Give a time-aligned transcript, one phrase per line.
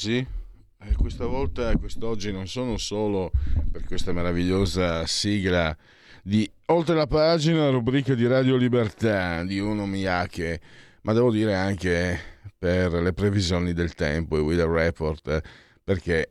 [0.00, 0.26] Applausi
[0.82, 3.30] eh, questa volta, quest'oggi non sono solo
[3.70, 5.76] per questa meravigliosa sigla
[6.22, 10.60] di Oltre la pagina, rubrica di Radio Libertà di Uno Miyake,
[11.02, 12.18] ma devo dire anche
[12.56, 15.40] per le previsioni del tempo e Weather Report,
[15.82, 16.28] perché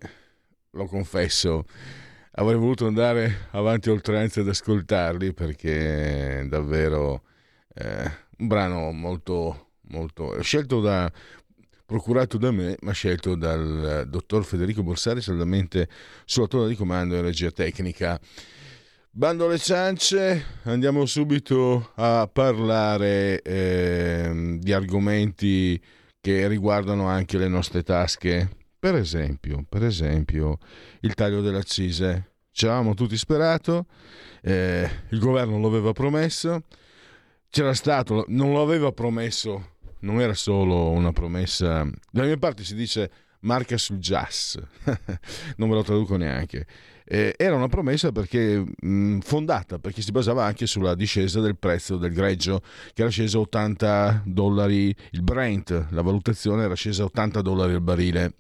[0.71, 1.65] lo confesso,
[2.31, 7.23] avrei voluto andare avanti oltranza ad ascoltarli perché è davvero
[7.75, 11.11] eh, un brano molto, molto scelto da
[11.89, 15.89] procurato da me, ma scelto dal dottor Federico Borsari, saldamente
[16.23, 18.19] sulla torre di comando in regia tecnica.
[19.09, 25.81] Bando alle ciance, andiamo subito a parlare eh, di argomenti
[26.21, 28.51] che riguardano anche le nostre tasche.
[28.77, 30.59] Per esempio, per esempio
[30.99, 32.33] il taglio delle accise.
[32.51, 33.87] Ci avevamo tutti sperato,
[34.43, 36.65] eh, il governo lo aveva promesso,
[37.49, 41.88] c'era stato, non lo aveva promesso non era solo una promessa.
[42.11, 43.11] Dalle mie parti si dice
[43.42, 44.58] marca sul jazz,
[45.58, 46.66] non me lo traduco neanche.
[47.11, 51.97] Eh, era una promessa perché mh, fondata, perché si basava anche sulla discesa del prezzo
[51.97, 52.61] del greggio,
[52.94, 57.73] che era sceso a 80 dollari il Brent, la valutazione era scesa a 80 dollari
[57.73, 58.33] al barile.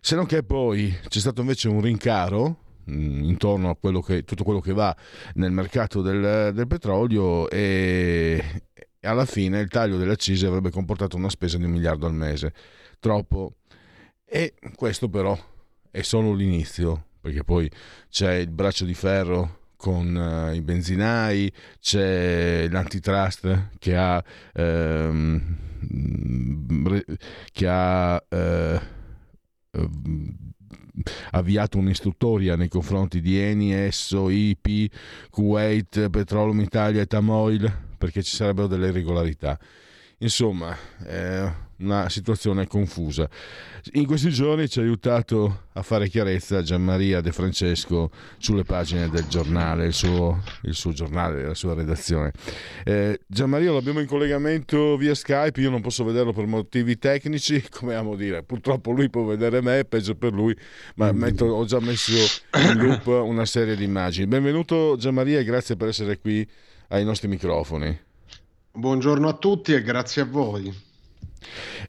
[0.00, 4.60] Se non che poi c'è stato invece un rincaro intorno a quello che, tutto quello
[4.60, 4.94] che va
[5.34, 8.62] nel mercato del, del petrolio e,
[9.00, 12.14] e alla fine il taglio delle accise avrebbe comportato una spesa di un miliardo al
[12.14, 12.52] mese.
[13.00, 13.54] Troppo.
[14.24, 15.36] E questo però
[15.90, 17.68] è solo l'inizio, perché poi
[18.10, 21.50] c'è il braccio di ferro con uh, i benzinai,
[21.80, 24.22] c'è l'antitrust che ha,
[24.52, 25.56] ehm,
[27.50, 28.80] che ha eh,
[31.30, 34.92] avviato un'istruttoria nei confronti di Eni, Esso, IP,
[35.30, 39.58] Kuwait, Petroleum Italia e Tamoil perché ci sarebbero delle irregolarità.
[40.22, 40.74] Insomma,
[41.04, 43.28] è una situazione confusa.
[43.92, 49.26] In questi giorni ci ha aiutato a fare chiarezza Gianmaria De Francesco sulle pagine del
[49.28, 52.32] giornale, il suo, il suo giornale, la sua redazione.
[52.84, 57.62] Eh, Gianmaria lo abbiamo in collegamento via Skype, io non posso vederlo per motivi tecnici,
[57.70, 60.56] come amo dire, purtroppo lui può vedere me, peggio per lui,
[60.96, 61.18] ma mm.
[61.18, 64.26] metto, ho già messo in loop una serie di immagini.
[64.26, 66.46] Benvenuto Gianmaria e grazie per essere qui
[66.90, 67.98] ai nostri microfoni.
[68.72, 70.88] Buongiorno a tutti e grazie a voi.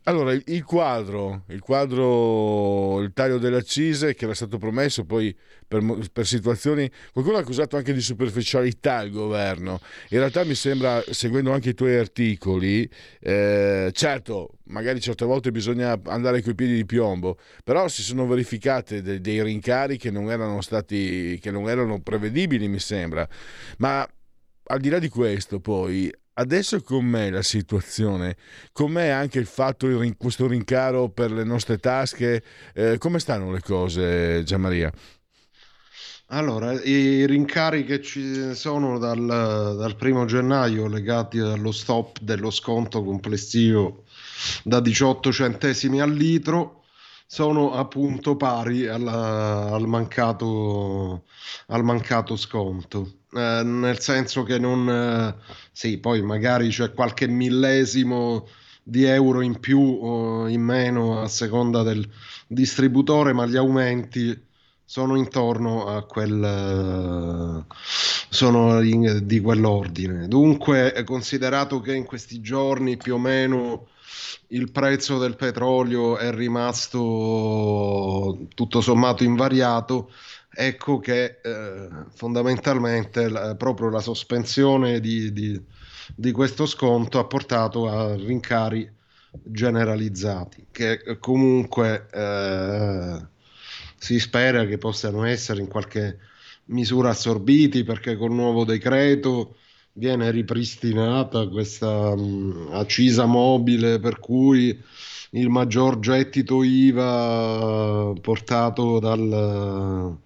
[0.03, 5.35] Allora, il quadro, il quadro, il taglio delle accise che era stato promesso poi
[5.67, 9.79] per, per, situazioni, qualcuno ha accusato anche di superficialità il governo.
[10.09, 15.99] In realtà mi sembra, seguendo anche i tuoi articoli, eh, certo, magari certe volte bisogna
[16.05, 20.61] andare coi piedi di piombo, però si sono verificate dei, dei rincari che non erano
[20.61, 23.27] stati, che non erano prevedibili, mi sembra.
[23.77, 24.07] Ma
[24.71, 28.37] al di là di questo, poi, adesso com'è la situazione?
[28.71, 32.41] Com'è anche il fatto, di questo rincaro per le nostre tasche?
[32.73, 34.91] Eh, come stanno le cose, Gianmaria?
[36.27, 43.03] Allora, i rincari che ci sono dal, dal primo gennaio legati allo stop dello sconto
[43.03, 44.05] complessivo
[44.63, 46.85] da 18 centesimi al litro
[47.27, 51.25] sono appunto pari alla, al, mancato,
[51.67, 53.20] al mancato sconto.
[53.33, 54.89] Eh, nel senso che non...
[54.89, 55.35] Eh,
[55.71, 58.47] sì, poi magari c'è qualche millesimo
[58.83, 62.07] di euro in più o in meno a seconda del
[62.47, 64.49] distributore, ma gli aumenti
[64.83, 67.65] sono intorno a quel...
[68.29, 70.27] sono in, di quell'ordine.
[70.27, 73.87] Dunque, considerato che in questi giorni più o meno
[74.47, 76.99] il prezzo del petrolio è rimasto
[78.53, 80.11] tutto sommato invariato,
[80.53, 85.61] ecco che eh, fondamentalmente la, proprio la sospensione di, di,
[86.15, 88.89] di, questo sconto ha portato a rincari
[89.31, 93.25] generalizzati che comunque eh,
[93.97, 96.17] si spera che possano essere in qualche
[96.65, 99.55] misura assorbiti perché col nuovo decreto
[99.93, 104.77] viene ripristinata questa mh, accisa mobile per cui
[105.31, 110.17] il maggior gettito IVA portato dal,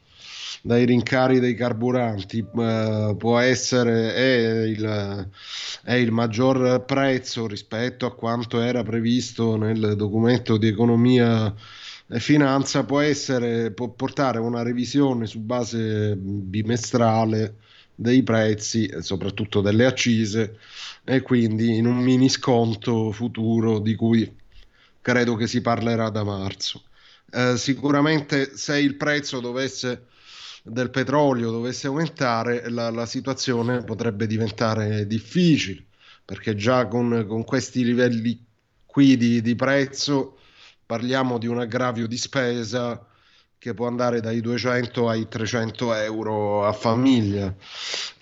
[0.65, 5.29] dai rincari dei carburanti eh, può essere è il,
[5.83, 11.53] è il maggior prezzo rispetto a quanto era previsto nel documento di economia
[12.07, 17.57] e finanza può essere può portare una revisione su base bimestrale
[17.93, 20.57] dei prezzi, soprattutto delle accise,
[21.03, 24.35] e quindi in un mini sconto futuro di cui
[24.99, 26.81] credo che si parlerà da marzo.
[27.31, 30.07] Eh, sicuramente se il prezzo dovesse,
[30.67, 35.85] del petrolio dovesse aumentare, la, la situazione potrebbe diventare difficile,
[36.25, 38.43] perché già con, con questi livelli
[38.83, 40.39] qui di, di prezzo
[40.83, 43.05] parliamo di un aggravio di spesa
[43.59, 47.53] che può andare dai 200 ai 300 euro a famiglia.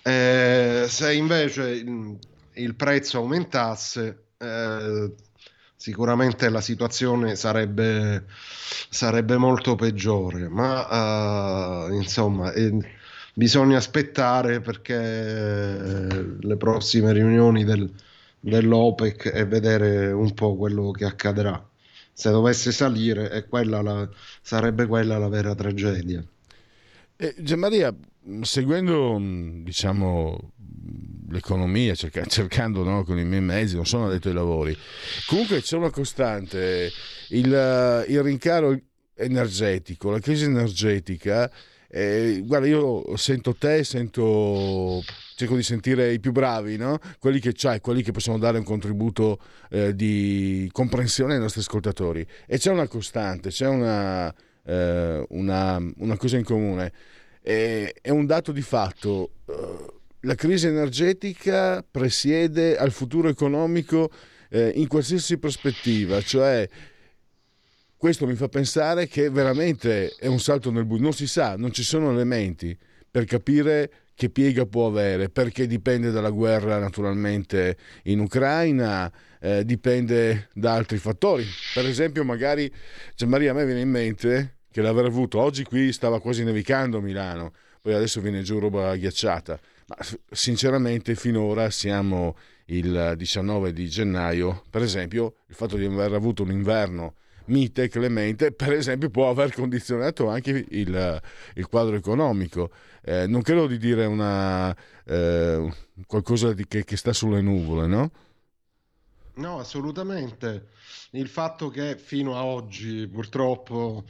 [0.02, 2.18] Eh, se invece il,
[2.54, 5.14] il prezzo aumentasse, eh,
[5.76, 8.24] sicuramente la situazione sarebbe,
[8.88, 12.78] sarebbe molto peggiore, ma uh, insomma eh,
[13.34, 17.90] bisogna aspettare perché le prossime riunioni del,
[18.40, 21.68] dell'OPEC e vedere un po' quello che accadrà
[22.16, 24.08] se dovesse salire quella la,
[24.40, 26.24] sarebbe quella la vera tragedia.
[27.16, 27.94] Eh, Gianmaria,
[28.42, 30.52] seguendo diciamo,
[31.28, 34.76] l'economia, cerca, cercando no, con i miei mezzi, non sono addetto ai lavori,
[35.26, 36.90] comunque c'è una costante,
[37.28, 38.78] il, il rincaro
[39.16, 41.50] energetico, la crisi energetica.
[41.88, 45.00] Eh, guarda, io sento te, sento
[45.36, 46.98] cerco di sentire i più bravi, no?
[47.18, 49.38] quelli che c'hai, quelli che possono dare un contributo
[49.70, 52.26] eh, di comprensione ai nostri ascoltatori.
[52.46, 54.34] E c'è una costante, c'è una,
[54.64, 56.92] eh, una, una cosa in comune.
[57.42, 59.30] E, è un dato di fatto.
[59.46, 59.93] Eh,
[60.24, 64.10] la crisi energetica presiede al futuro economico
[64.50, 66.68] eh, in qualsiasi prospettiva, cioè
[67.96, 71.72] questo mi fa pensare che veramente è un salto nel buio, non si sa, non
[71.72, 72.76] ci sono elementi
[73.10, 80.48] per capire che piega può avere, perché dipende dalla guerra naturalmente in Ucraina, eh, dipende
[80.54, 81.44] da altri fattori.
[81.72, 82.72] Per esempio, magari
[83.14, 87.00] cioè Maria, a me viene in mente che l'aver avuto oggi qui stava quasi nevicando
[87.00, 89.58] Milano, poi adesso viene giù roba ghiacciata.
[89.86, 89.96] Ma
[90.30, 92.36] sinceramente finora siamo
[92.66, 97.14] il 19 di gennaio, per esempio, il fatto di aver avuto un inverno
[97.46, 101.22] mite, clemente, per esempio può aver condizionato anche il,
[101.54, 102.70] il quadro economico.
[103.02, 105.70] Eh, non credo di dire una, eh,
[106.06, 108.10] qualcosa di, che, che sta sulle nuvole, no?
[109.36, 110.68] No, assolutamente.
[111.12, 114.04] Il fatto che fino a oggi purtroppo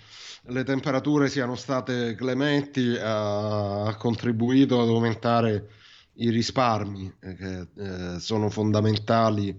[0.49, 5.69] le temperature siano state clementi ha, ha contribuito ad aumentare
[6.17, 7.69] i risparmi eh, che
[8.15, 9.59] eh, sono fondamentali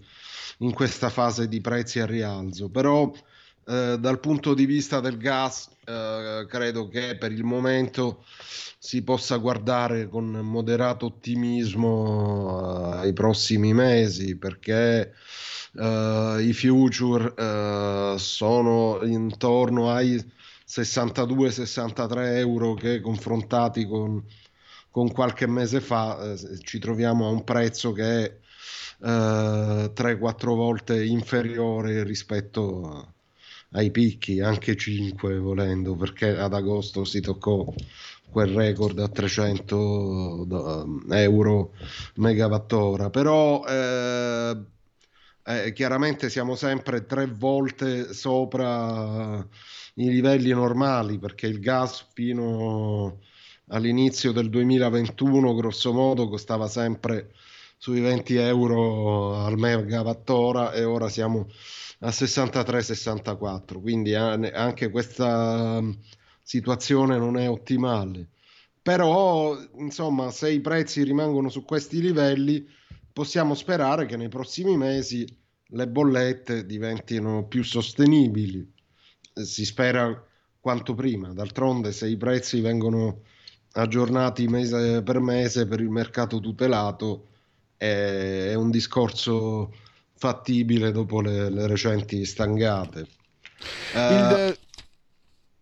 [0.60, 2.70] in questa fase di prezzi a rialzo.
[2.70, 3.12] Però
[3.68, 8.24] eh, dal punto di vista del gas, eh, credo che per il momento
[8.78, 15.12] si possa guardare con moderato ottimismo eh, ai prossimi mesi perché
[15.76, 20.24] uh, i future uh, sono intorno ai
[20.68, 24.24] 62-63 euro che confrontati con,
[24.90, 28.38] con qualche mese fa eh, ci troviamo a un prezzo che è
[29.06, 33.14] uh, 3-4 volte inferiore rispetto
[33.72, 37.74] ai picchi, anche 5 volendo, perché ad agosto si toccò
[38.30, 40.48] quel record a 300
[41.10, 41.74] euro
[42.16, 44.58] megawattora, però eh,
[45.46, 49.38] eh, chiaramente siamo sempre tre volte sopra
[49.96, 53.20] i livelli normali perché il gas fino
[53.68, 57.32] all'inizio del 2021 grosso modo costava sempre
[57.78, 61.48] sui 20 euro al megawattora e ora siamo
[62.00, 65.82] a 63-64, quindi anche questa
[66.42, 68.30] situazione non è ottimale.
[68.82, 72.68] Però, insomma, se i prezzi rimangono su questi livelli,
[73.16, 75.26] possiamo sperare che nei prossimi mesi
[75.68, 78.70] le bollette diventino più sostenibili.
[79.32, 80.22] Si spera
[80.60, 81.32] quanto prima.
[81.32, 83.22] D'altronde, se i prezzi vengono
[83.72, 87.28] aggiornati mese per mese per il mercato tutelato,
[87.78, 89.74] è un discorso
[90.16, 93.08] fattibile dopo le, le recenti stangate.
[93.94, 94.65] Il, uh,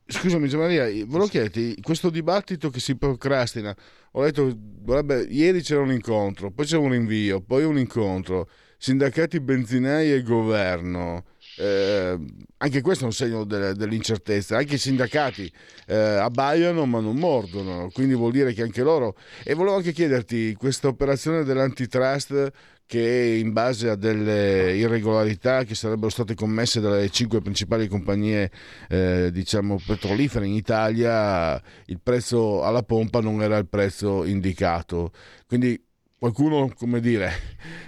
[0.06, 3.76] scusami Maria, volevo chiederti, questo dibattito che si procrastina,
[4.12, 9.40] ho detto, vabbè, ieri c'era un incontro, poi c'è un rinvio, poi un incontro, sindacati
[9.40, 11.24] benzinai e governo,
[11.58, 12.18] eh,
[12.58, 14.58] anche questo è un segno de- dell'incertezza.
[14.58, 15.52] Anche i sindacati
[15.88, 19.16] eh, abbaiano ma non mordono, quindi vuol dire che anche loro.
[19.44, 22.52] E volevo anche chiederti, questa operazione dell'antitrust
[22.94, 28.52] che in base a delle irregolarità che sarebbero state commesse dalle cinque principali compagnie
[28.88, 35.12] eh, diciamo petrolifere in Italia il prezzo alla pompa non era il prezzo indicato
[35.48, 35.84] quindi
[36.20, 37.32] qualcuno, come dire,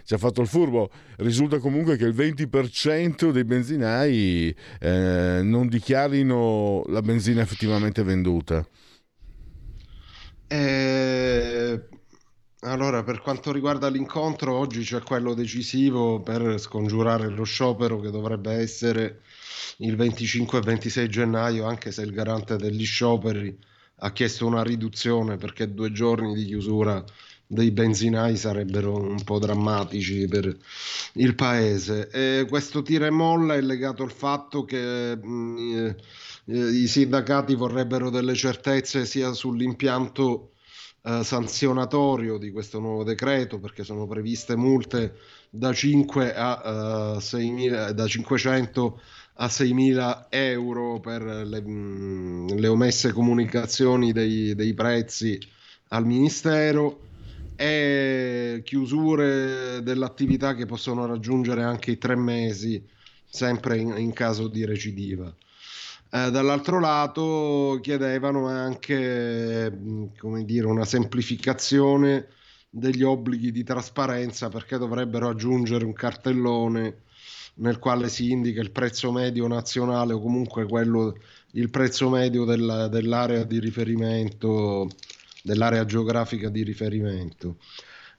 [0.04, 0.90] ci ha fatto il furbo.
[1.18, 8.68] Risulta comunque che il 20% dei benzinai eh, non dichiarino la benzina effettivamente venduta.
[10.48, 11.82] Eh,
[12.66, 18.54] allora, per quanto riguarda l'incontro, oggi c'è quello decisivo per scongiurare lo sciopero che dovrebbe
[18.54, 19.22] essere
[19.78, 23.56] il 25 e 26 gennaio, anche se il garante degli scioperi
[24.00, 27.04] ha chiesto una riduzione perché due giorni di chiusura
[27.48, 30.58] dei benzinai sarebbero un po' drammatici per
[31.14, 32.10] il paese.
[32.10, 35.88] E questo tira e molla è legato al fatto che mh, mm,
[36.48, 40.50] eh, i sindacati vorrebbero delle certezze sia sull'impianto
[41.08, 45.18] eh, sanzionatorio di questo nuovo decreto perché sono previste multe
[45.52, 49.02] da, 5 a, uh, 6 da 500
[49.36, 55.40] a 6.000 euro per le, mh, mm, le omesse comunicazioni dei, dei prezzi
[55.90, 57.02] al Ministero
[57.56, 62.84] e chiusure dell'attività che possono raggiungere anche i tre mesi,
[63.30, 65.32] sempre in, in caso di recidiva.
[66.10, 72.28] Eh, dall'altro lato chiedevano anche come dire, una semplificazione
[72.70, 77.04] degli obblighi di trasparenza perché dovrebbero aggiungere un cartellone
[77.56, 81.18] nel quale si indica il prezzo medio nazionale o comunque quello,
[81.52, 84.90] il prezzo medio della, dell'area di riferimento
[85.46, 87.58] dell'area geografica di riferimento.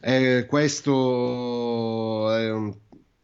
[0.01, 0.95] E questo,
[2.25, 2.75] un,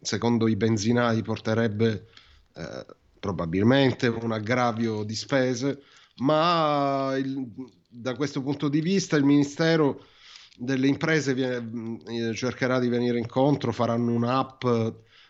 [0.00, 2.08] secondo i benzinai, porterebbe
[2.54, 2.86] eh,
[3.22, 5.80] probabilmente un aggravio di spese,
[6.16, 7.48] ma il,
[7.88, 10.06] da questo punto di vista il Ministero
[10.56, 14.64] delle imprese viene, eh, cercherà di venire incontro, faranno un'app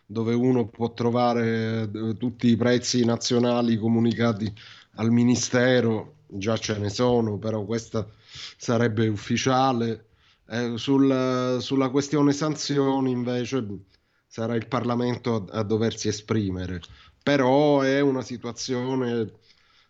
[0.06, 4.50] dove uno può trovare eh, tutti i prezzi nazionali comunicati
[4.94, 8.08] al Ministero, già ce ne sono, però questa
[8.56, 10.06] sarebbe ufficiale.
[10.49, 13.66] Eh, sul, sulla questione sanzioni invece
[14.32, 16.80] sarà il Parlamento a, a doversi esprimere,
[17.22, 19.30] però è una situazione,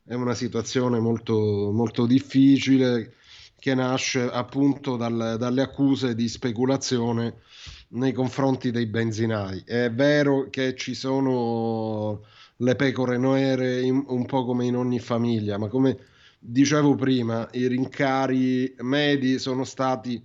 [0.05, 3.15] è una situazione molto, molto difficile
[3.57, 7.37] che nasce appunto dal, dalle accuse di speculazione
[7.91, 9.63] nei confronti dei benzinai.
[9.65, 12.25] È vero che ci sono
[12.57, 15.97] le pecore nere in, un po' come in ogni famiglia, ma come
[16.41, 20.21] dicevo prima, i rincari medi sono stati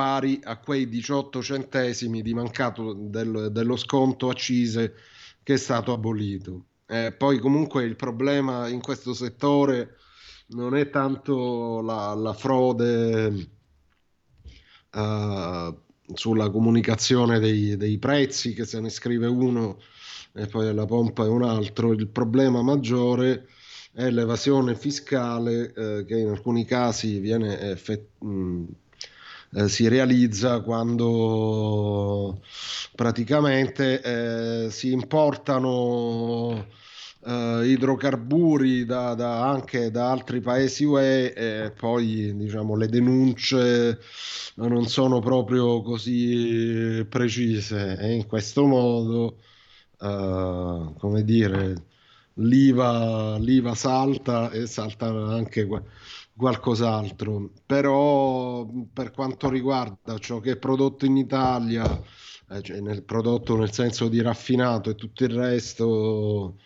[0.00, 4.94] pari a quei 18 centesimi di mancato del, dello sconto accise
[5.42, 6.68] che è stato abolito.
[6.86, 9.96] Eh, poi comunque il problema in questo settore
[10.48, 13.50] non è tanto la, la frode
[14.92, 15.78] uh,
[16.14, 19.78] sulla comunicazione dei, dei, prezzi, che se ne scrive uno
[20.32, 23.48] e poi la pompa è un altro, il problema maggiore
[23.92, 28.16] è l'evasione fiscale eh, che in alcuni casi viene effett-
[29.52, 32.40] eh, si realizza quando
[32.94, 34.00] praticamente
[34.66, 36.66] eh, si importano
[37.24, 43.98] eh, idrocarburi da, da, anche da altri paesi UE e poi diciamo le denunce
[44.56, 47.96] non sono proprio così precise.
[47.98, 49.36] E in questo modo
[50.00, 51.84] eh, come dire
[52.34, 55.66] l'IVA, l'IVA salta e salta anche
[56.40, 61.84] qualcos'altro, però per quanto riguarda ciò che è prodotto in Italia,
[62.48, 66.56] eh, cioè nel prodotto nel senso di raffinato e tutto il resto,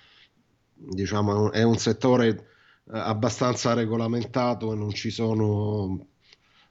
[0.72, 6.06] diciamo, è un settore eh, abbastanza regolamentato e non ci sono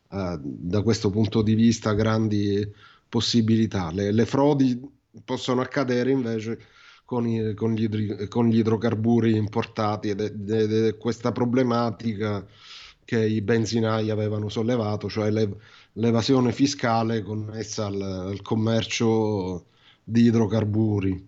[0.09, 2.65] eh, da questo punto di vista grandi
[3.09, 3.91] possibilità.
[3.91, 4.79] Le, le frodi
[5.25, 6.57] possono accadere invece
[7.05, 12.45] con, i, con, gli, con gli, idrocarburi importati ed è, questa problematica
[13.05, 15.57] che i benzinai avevano sollevato, cioè l'ev-
[15.93, 19.65] l'evasione fiscale connessa al, al, commercio
[20.03, 21.27] di idrocarburi.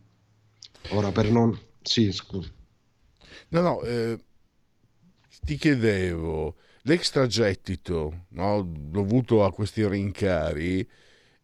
[0.90, 1.58] Ora per non...
[1.82, 2.50] Sì, scusa.
[3.50, 4.20] No, no, eh,
[5.44, 10.88] ti chiedevo, l'extragettito no, dovuto a questi rincari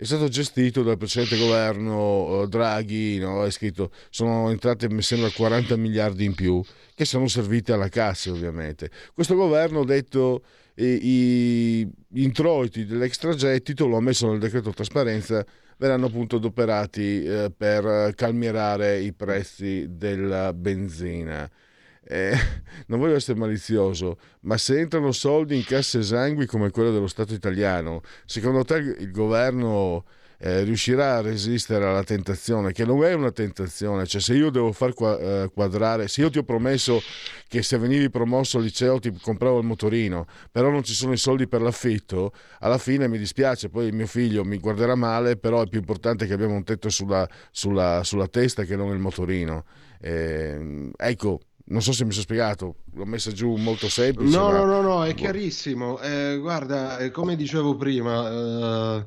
[0.01, 3.45] è stato gestito dal precedente governo eh, Draghi, no?
[3.45, 6.59] è scritto, sono entrate mi sembra 40 miliardi in più
[6.95, 8.89] che sono serviti alla cassa ovviamente.
[9.13, 10.41] Questo governo ha detto
[10.77, 15.45] i, gli introiti dell'extragettito lo ha messo nel decreto trasparenza
[15.77, 21.47] verranno appunto adoperati eh, per calmierare i prezzi della benzina.
[22.03, 22.33] Eh,
[22.87, 27.33] non voglio essere malizioso, ma se entrano soldi in casse esangui come quelle dello Stato
[27.33, 30.05] italiano, secondo te il governo
[30.43, 34.71] eh, riuscirà a resistere alla tentazione, che non è una tentazione, cioè se io devo
[34.71, 36.99] far eh, quadrare, se io ti ho promesso
[37.47, 41.17] che se venivi promosso al liceo ti compravo il motorino, però non ci sono i
[41.17, 45.67] soldi per l'affitto, alla fine mi dispiace, poi mio figlio mi guarderà male, però è
[45.67, 49.65] più importante che abbiamo un tetto sulla, sulla, sulla testa che non il motorino.
[50.03, 54.35] Eh, ecco, non so se mi sono spiegato, l'ho messa giù molto semplice.
[54.35, 54.57] No, ma...
[54.59, 55.15] no, no, no, è boh.
[55.15, 55.99] chiarissimo.
[55.99, 59.05] Eh, guarda, eh, come dicevo prima, eh,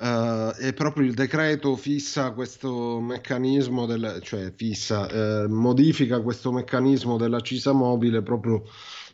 [0.00, 7.16] eh, è proprio il decreto fissa questo meccanismo, del, cioè fissa, eh, modifica questo meccanismo
[7.16, 8.62] della cisa mobile proprio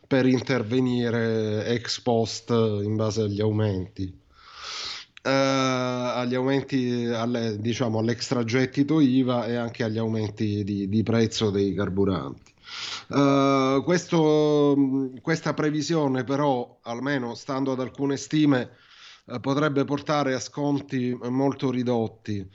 [0.06, 4.22] per intervenire ex post in base agli aumenti.
[5.24, 11.72] Uh, agli aumenti alle, diciamo all'extragettito IVA e anche agli aumenti di, di prezzo dei
[11.72, 12.43] carburanti.
[13.08, 14.74] Uh, questo,
[15.20, 18.70] questa previsione però, almeno stando ad alcune stime,
[19.26, 22.48] uh, potrebbe portare a sconti molto ridotti.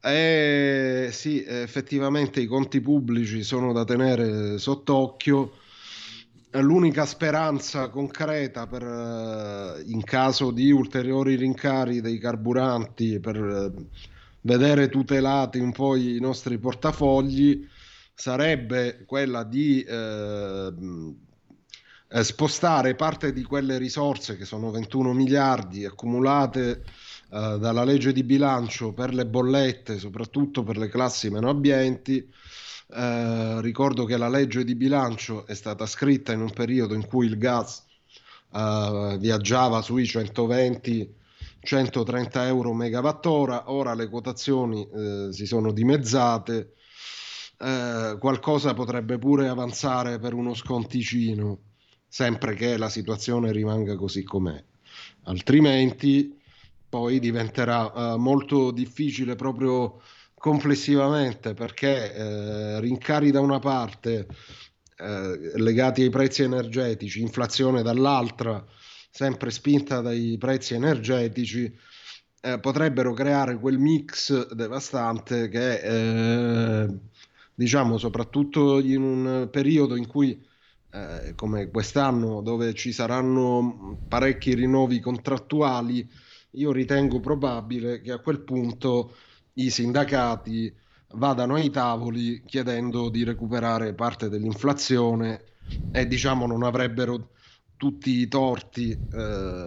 [0.00, 5.52] E sì, effettivamente i conti pubblici sono da tenere sott'occhio.
[6.52, 13.72] L'unica speranza concreta per, uh, in caso di ulteriori rincari dei carburanti per
[14.42, 17.66] vedere tutelati un po' i nostri portafogli
[18.18, 20.72] sarebbe quella di eh,
[22.08, 26.82] eh, spostare parte di quelle risorse che sono 21 miliardi accumulate
[27.30, 32.28] eh, dalla legge di bilancio per le bollette, soprattutto per le classi meno abbienti.
[32.90, 37.26] Eh, ricordo che la legge di bilancio è stata scritta in un periodo in cui
[37.26, 37.84] il gas
[38.52, 41.14] eh, viaggiava sui 120
[41.60, 46.72] 130 euro megawattora, ora le quotazioni eh, si sono dimezzate
[47.58, 51.58] eh, qualcosa potrebbe pure avanzare per uno sconticino,
[52.06, 54.62] sempre che la situazione rimanga così com'è.
[55.24, 56.36] Altrimenti
[56.88, 60.00] poi diventerà eh, molto difficile proprio
[60.34, 64.26] complessivamente perché eh, rincari da una parte
[64.96, 68.64] eh, legati ai prezzi energetici, inflazione dall'altra,
[69.10, 71.76] sempre spinta dai prezzi energetici,
[72.40, 75.80] eh, potrebbero creare quel mix devastante che
[77.58, 80.40] diciamo soprattutto in un periodo in cui
[80.92, 86.08] eh, come quest'anno dove ci saranno parecchi rinnovi contrattuali,
[86.52, 89.16] io ritengo probabile che a quel punto
[89.54, 90.72] i sindacati
[91.14, 95.42] vadano ai tavoli chiedendo di recuperare parte dell'inflazione
[95.90, 97.30] e diciamo non avrebbero
[97.76, 99.18] tutti i torti eh,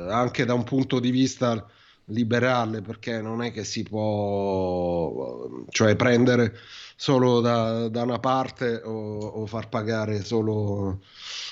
[0.10, 1.67] anche da un punto di vista
[2.12, 6.54] liberale perché non è che si può cioè prendere
[7.02, 11.02] solo da, da una parte o, o, far pagare solo,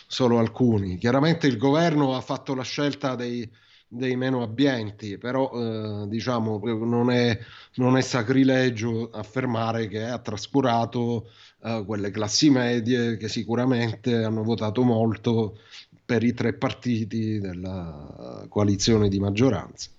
[0.06, 0.98] solo, alcuni.
[1.00, 3.50] Chiaramente il governo ha fatto la scelta dei,
[3.88, 7.40] dei meno abbienti, però eh, diciamo non è,
[7.78, 11.32] non è, sacrilegio affermare che ha trascurato
[11.64, 15.58] eh, quelle classi medie che sicuramente hanno votato molto
[16.06, 19.90] per i tre partiti della coalizione di maggioranza.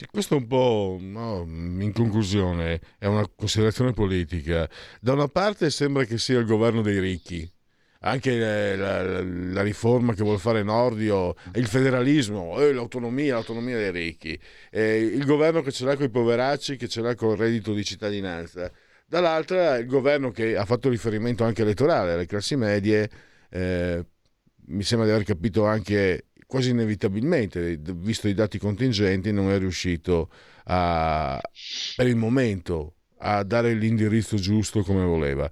[0.00, 4.66] Sì, questo un po', no, in conclusione, è una considerazione politica.
[4.98, 7.46] Da una parte sembra che sia il governo dei ricchi,
[8.00, 13.90] anche la, la, la riforma che vuole fare Nordio, il federalismo, eh, l'autonomia, l'autonomia dei
[13.90, 17.36] ricchi, eh, il governo che ce l'ha con i poveracci, che ce l'ha con il
[17.36, 18.72] reddito di cittadinanza.
[19.04, 23.10] Dall'altra il governo che ha fatto riferimento anche elettorale alle classi medie,
[23.50, 24.02] eh,
[24.68, 30.28] mi sembra di aver capito anche quasi inevitabilmente, visto i dati contingenti, non è riuscito
[30.64, 31.40] a,
[31.94, 35.48] per il momento a dare l'indirizzo giusto come voleva.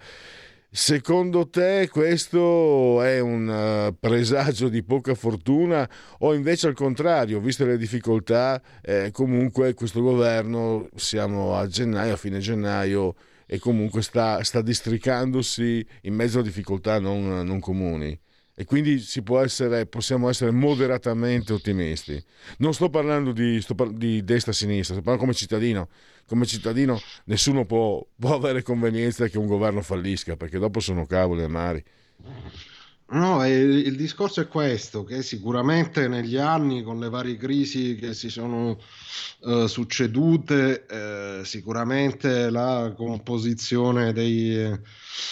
[0.71, 7.65] Secondo te questo è un uh, presagio di poca fortuna o invece al contrario, viste
[7.65, 13.15] le difficoltà, eh, comunque questo governo, siamo a gennaio, a fine gennaio,
[13.47, 18.19] e comunque sta, sta districandosi in mezzo a difficoltà non, non comuni?
[18.61, 19.01] E quindi
[19.41, 22.21] essere, possiamo essere moderatamente ottimisti.
[22.57, 25.89] Non sto parlando di, sto par- di destra-sinistra, sto parlando come cittadino.
[26.27, 31.45] Come cittadino nessuno può, può, avere convenienza che un governo fallisca, perché dopo sono cavoli
[31.45, 31.85] amari.
[33.11, 38.29] No, il discorso è questo, che sicuramente negli anni con le varie crisi che si
[38.29, 38.79] sono
[39.41, 44.79] uh, succedute, uh, sicuramente la composizione dei,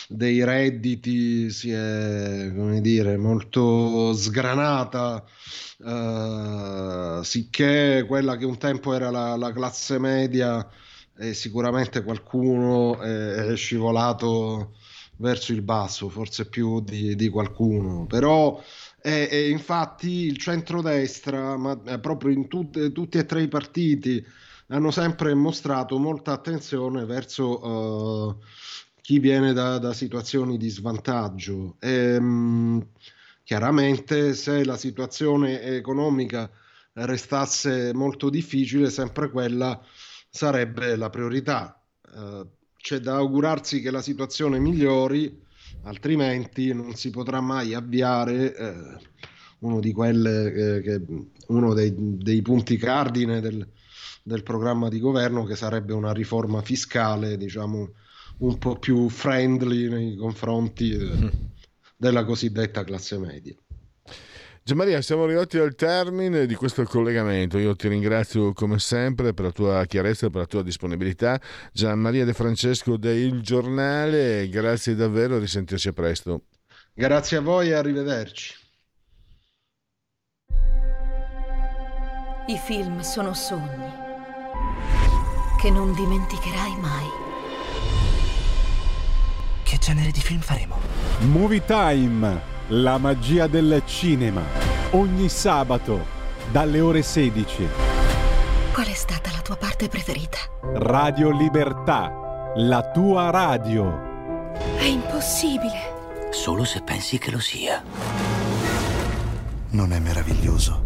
[0.08, 5.22] dei, redditi si è, come dire, molto sgranata,
[5.80, 10.66] uh, sicché quella che un tempo era la, la classe media,
[11.18, 14.72] e sicuramente qualcuno è, è scivolato
[15.18, 18.62] verso il basso, forse più di, di qualcuno, però
[19.06, 24.24] e, e infatti il centrodestra, ma eh, proprio in tutte, tutti e tre i partiti,
[24.68, 28.38] hanno sempre mostrato molta attenzione verso uh,
[29.00, 31.76] chi viene da, da, situazioni di svantaggio.
[31.78, 32.84] E, um,
[33.44, 36.50] chiaramente se la situazione economica
[36.94, 39.80] restasse molto difficile, sempre quella
[40.28, 41.80] sarebbe la priorità.
[42.12, 42.55] Uh,
[42.86, 45.42] c'è da augurarsi che la situazione migliori,
[45.82, 48.74] altrimenti non si potrà mai avviare eh,
[49.58, 51.02] uno, di quelle, eh, che,
[51.48, 53.66] uno dei, dei, punti cardine del,
[54.22, 57.90] del, programma di governo, che sarebbe una riforma fiscale, diciamo,
[58.38, 61.30] un po' più friendly nei confronti eh,
[61.96, 63.56] della cosiddetta classe media.
[64.66, 67.56] Gianmaria, siamo arrivati al termine di questo collegamento.
[67.56, 71.40] Io ti ringrazio come sempre per la tua chiarezza e per la tua disponibilità.
[71.72, 76.46] Gianmaria De Francesco del Giornale, grazie davvero, risentirci presto.
[76.92, 78.54] Grazie a voi e arrivederci.
[82.48, 83.92] I film sono sogni
[85.60, 87.06] che non dimenticherai mai.
[89.62, 90.76] Che genere di film faremo?
[91.20, 94.42] Movie Time la magia del cinema.
[94.90, 96.04] Ogni sabato,
[96.50, 97.68] dalle ore 16.
[98.72, 100.38] Qual è stata la tua parte preferita?
[100.74, 104.54] Radio Libertà, la tua radio.
[104.76, 105.94] È impossibile.
[106.30, 107.82] Solo se pensi che lo sia.
[109.70, 110.85] Non è meraviglioso?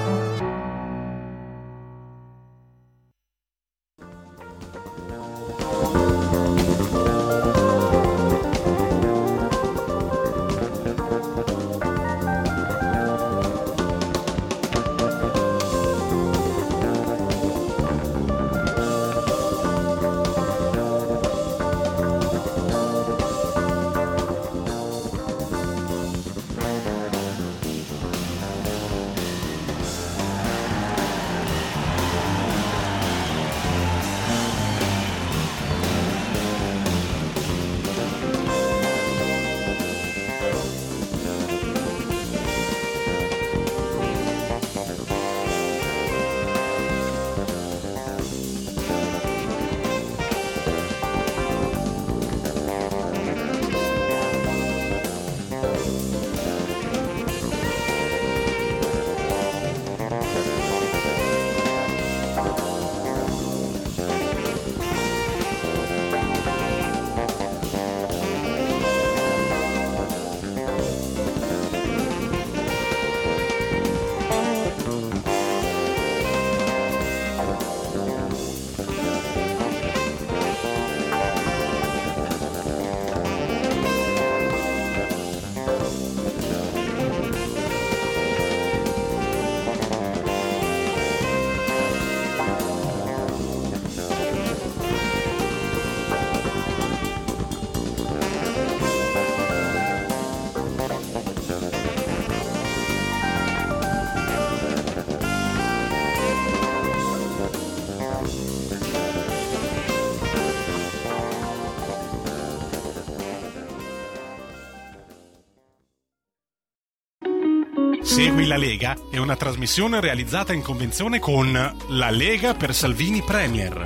[118.61, 123.83] Lega è una trasmissione realizzata in convenzione con La Lega per Salvini Premier.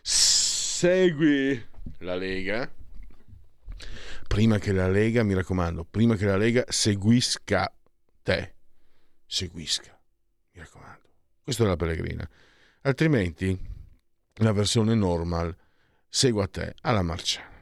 [0.00, 1.62] Segui
[1.98, 2.72] la Lega.
[4.26, 7.70] Prima che la Lega, mi raccomando, prima che la Lega seguisca
[8.22, 8.54] te.
[9.26, 10.00] Seguisca,
[10.52, 11.06] mi raccomando.
[11.42, 12.26] Questo è la Pellegrina.
[12.80, 13.60] Altrimenti
[14.36, 15.54] la versione normal
[16.08, 17.53] segua te alla marciana.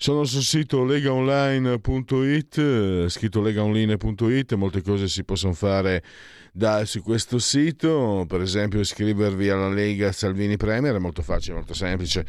[0.00, 6.04] Sono sul sito legaonline.it, eh, scritto legaonline.it, molte cose si possono fare
[6.52, 11.74] da, su questo sito, per esempio iscrivervi alla Lega Salvini Premier, è molto facile, molto
[11.74, 12.24] semplice.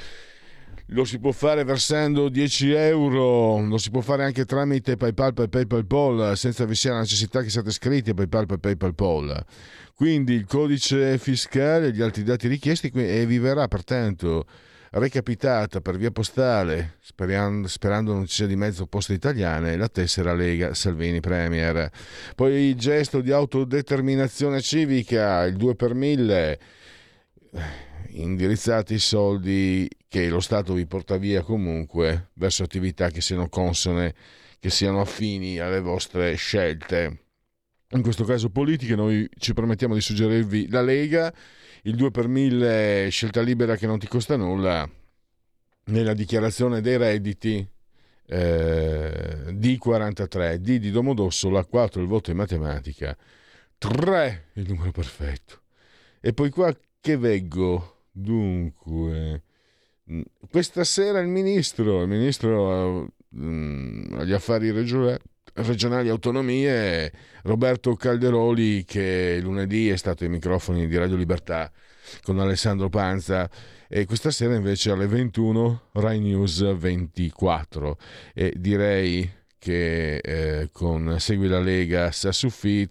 [0.87, 5.85] lo si può fare versando 10 euro, lo si può fare anche tramite PayPal PayPal
[5.85, 9.45] Poll, senza vi sia la necessità che siate iscritti a PayPal PayPal Poll.
[9.93, 14.47] Quindi il codice fiscale e gli altri dati richiesti e vi verrà pertanto
[14.91, 20.33] recapitata per via postale, sperando, sperando non ci sia di mezzo poste italiane, la tessera
[20.33, 21.89] Lega Salvini Premier.
[22.35, 26.59] Poi il gesto di autodeterminazione civica, il 2 per 1000,
[28.09, 34.15] indirizzati i soldi che lo Stato vi porta via comunque verso attività che siano consone,
[34.59, 37.25] che siano affini alle vostre scelte.
[37.91, 41.33] In questo caso politiche, noi ci permettiamo di suggerirvi la Lega
[41.83, 44.89] il 2 per 1000 scelta libera che non ti costa nulla
[45.85, 47.67] nella dichiarazione dei redditi
[48.25, 53.17] eh, D43, D di Domodossola, 4 il voto in matematica,
[53.77, 55.61] 3 il numero perfetto.
[56.19, 58.03] E poi qua che veggo?
[58.11, 59.43] Dunque,
[60.11, 65.17] mm, questa sera il ministro, il ministro uh, agli affari regionali,
[65.61, 67.11] regionali autonomie,
[67.43, 71.71] Roberto Calderoli, che lunedì è stato ai microfoni di Radio Libertà
[72.23, 73.49] con Alessandro Panza,
[73.87, 77.97] e questa sera invece alle 21 Rai News 24.
[78.33, 82.87] E direi che eh, con Segui la Lega Sassuffi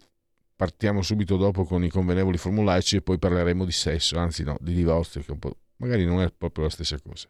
[0.55, 4.75] partiamo subito dopo con i convenevoli formulaici e poi parleremo di sesso, anzi no, di
[4.75, 5.37] divorzio, che
[5.77, 7.29] magari non è proprio la stessa cosa.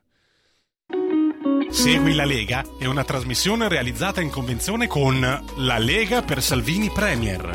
[1.71, 7.53] Segui la Lega è una trasmissione realizzata in convenzione con La Lega per Salvini Premier.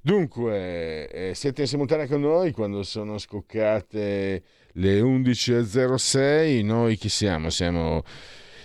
[0.00, 4.42] Dunque, eh, siete in simultanea con noi quando sono scoccate
[4.72, 6.64] le 11.06.
[6.64, 7.50] Noi chi siamo?
[7.50, 8.02] Siamo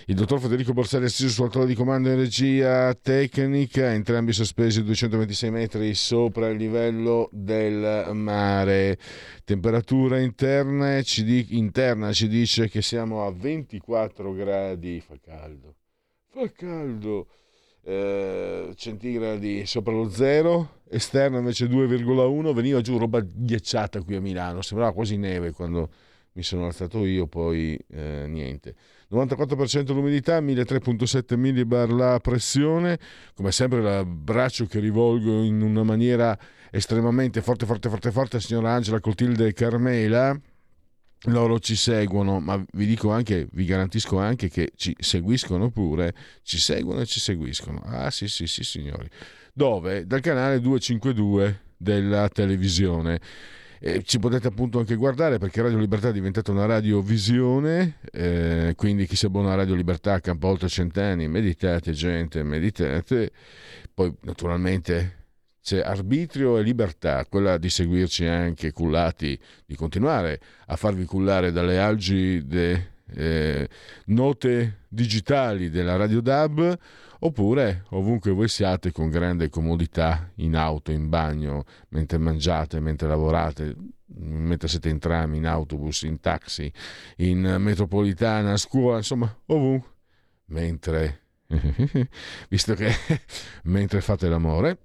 [0.08, 4.82] il dottor Federico Borsari assiso sul altare di comando in regia tecnica, entrambi sospesi a
[4.82, 8.98] 226 metri sopra il livello del mare.
[9.44, 15.74] Temperatura interna ci, di, interna ci dice che siamo a 24 gradi, fa caldo,
[16.28, 17.26] fa caldo,
[17.82, 24.62] eh, centigradi sopra lo zero, esterna invece 2,1, veniva giù roba ghiacciata qui a Milano,
[24.62, 25.90] sembrava quasi neve quando
[26.38, 28.76] mi sono alzato io, poi eh, niente.
[29.10, 32.96] 94% l'umidità, 1003.7 millibar la pressione,
[33.34, 36.38] come sempre l'abbraccio che rivolgo in una maniera
[36.70, 40.40] estremamente forte, forte, forte, forte a signora Angela Coltilde e Carmela.
[41.22, 46.58] Loro ci seguono, ma vi dico anche, vi garantisco anche che ci seguiscono pure, ci
[46.58, 47.82] seguono e ci seguiscono.
[47.84, 49.08] Ah sì, sì, sì, signori.
[49.52, 50.06] Dove?
[50.06, 53.18] Dal canale 252 della televisione.
[53.80, 59.06] Eh, ci potete appunto anche guardare perché Radio Libertà è diventata una radiovisione, eh, quindi
[59.06, 63.30] chi si abbona a Radio Libertà campa oltre cent'anni, meditate gente, meditate.
[63.94, 65.16] Poi naturalmente
[65.62, 71.78] c'è arbitrio e libertà, quella di seguirci anche cullati, di continuare a farvi cullare dalle
[71.78, 73.68] algide eh,
[74.06, 76.78] note digitali della Radio DAB
[77.20, 83.74] oppure ovunque voi siate con grande comodità in auto, in bagno, mentre mangiate, mentre lavorate,
[84.16, 86.72] mentre siete in tram, in autobus, in taxi,
[87.16, 89.90] in metropolitana, a scuola, insomma ovunque,
[90.46, 91.22] mentre,
[92.48, 92.92] visto che
[93.64, 94.78] mentre fate l'amore,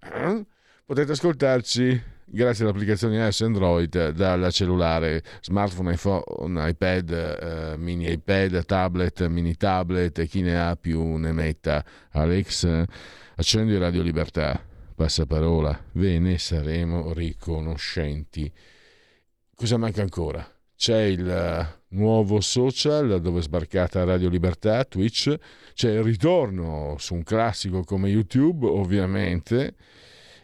[0.00, 0.44] eh,
[0.84, 9.26] potete ascoltarci grazie all'applicazione iOS Android dal cellulare, smartphone, iPhone, iPad, eh, mini iPad, tablet,
[9.26, 11.84] mini tablet e chi ne ha più ne metta.
[12.10, 12.84] Alex,
[13.36, 14.60] accendi Radio Libertà,
[14.94, 18.52] passaparola, ve ne saremo riconoscenti.
[19.54, 20.46] Cosa manca ancora?
[20.76, 25.34] C'è il nuovo social dove è sbarcata Radio Libertà, Twitch,
[25.74, 29.74] c'è il ritorno su un classico come YouTube, ovviamente,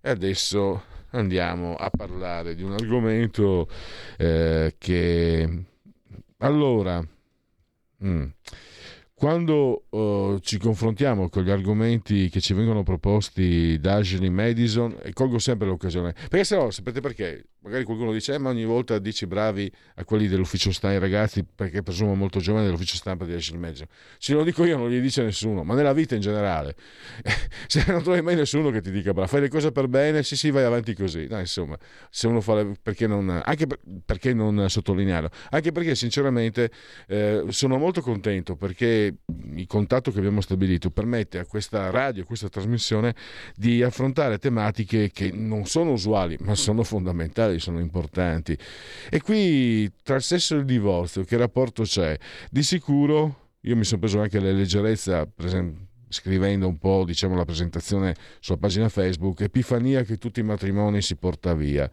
[0.00, 3.68] E adesso andiamo a parlare di un argomento
[4.16, 5.64] eh, che
[6.38, 7.06] allora
[8.04, 8.24] mm,
[9.18, 15.14] quando uh, ci confrontiamo con gli argomenti che ci vengono proposti da Ashley Madison, e
[15.14, 17.46] colgo sempre l'occasione, perché se no, sapete perché?
[17.60, 21.82] Magari qualcuno dice, eh, ma ogni volta dici bravi a quelli dell'ufficio stampa, ragazzi, perché
[21.82, 23.86] presumo molto giovani dell'ufficio stampa di Ashley Madison.
[24.18, 26.76] Se lo dico io non gli dice nessuno, ma nella vita in generale.
[27.66, 30.36] se non trovi mai nessuno che ti dica, bravo, fai le cose per bene, sì
[30.36, 31.26] sì, vai avanti così.
[31.26, 31.76] No, insomma,
[32.10, 35.30] se uno fa le, perché non, anche per, perché non sottolinearlo?
[35.50, 36.70] Anche perché sinceramente
[37.08, 39.05] eh, sono molto contento perché
[39.54, 43.14] il contatto che abbiamo stabilito permette a questa radio, a questa trasmissione
[43.54, 48.56] di affrontare tematiche che non sono usuali, ma sono fondamentali sono importanti.
[49.10, 52.16] E qui tra il sesso e il divorzio, che rapporto c'è?
[52.50, 57.34] Di sicuro, io mi sono preso anche la leggerezza, per esempio, scrivendo un po' diciamo,
[57.34, 61.90] la presentazione sulla pagina Facebook, Epifania che tutti i matrimoni si porta via.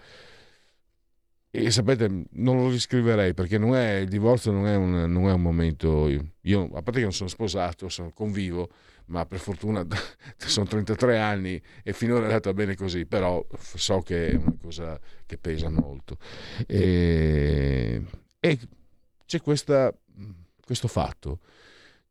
[1.56, 5.42] E sapete, non lo riscriverei perché è, il divorzio non è un, non è un
[5.42, 6.10] momento.
[6.42, 8.72] Io, a parte che non sono sposato, sono convivo,
[9.06, 9.86] ma per fortuna
[10.36, 15.00] sono 33 anni e finora è andata bene così, però so che è una cosa
[15.28, 16.18] che pesa molto.
[16.66, 18.02] E,
[18.40, 18.60] e
[19.24, 19.96] c'è questa,
[20.66, 21.42] questo fatto.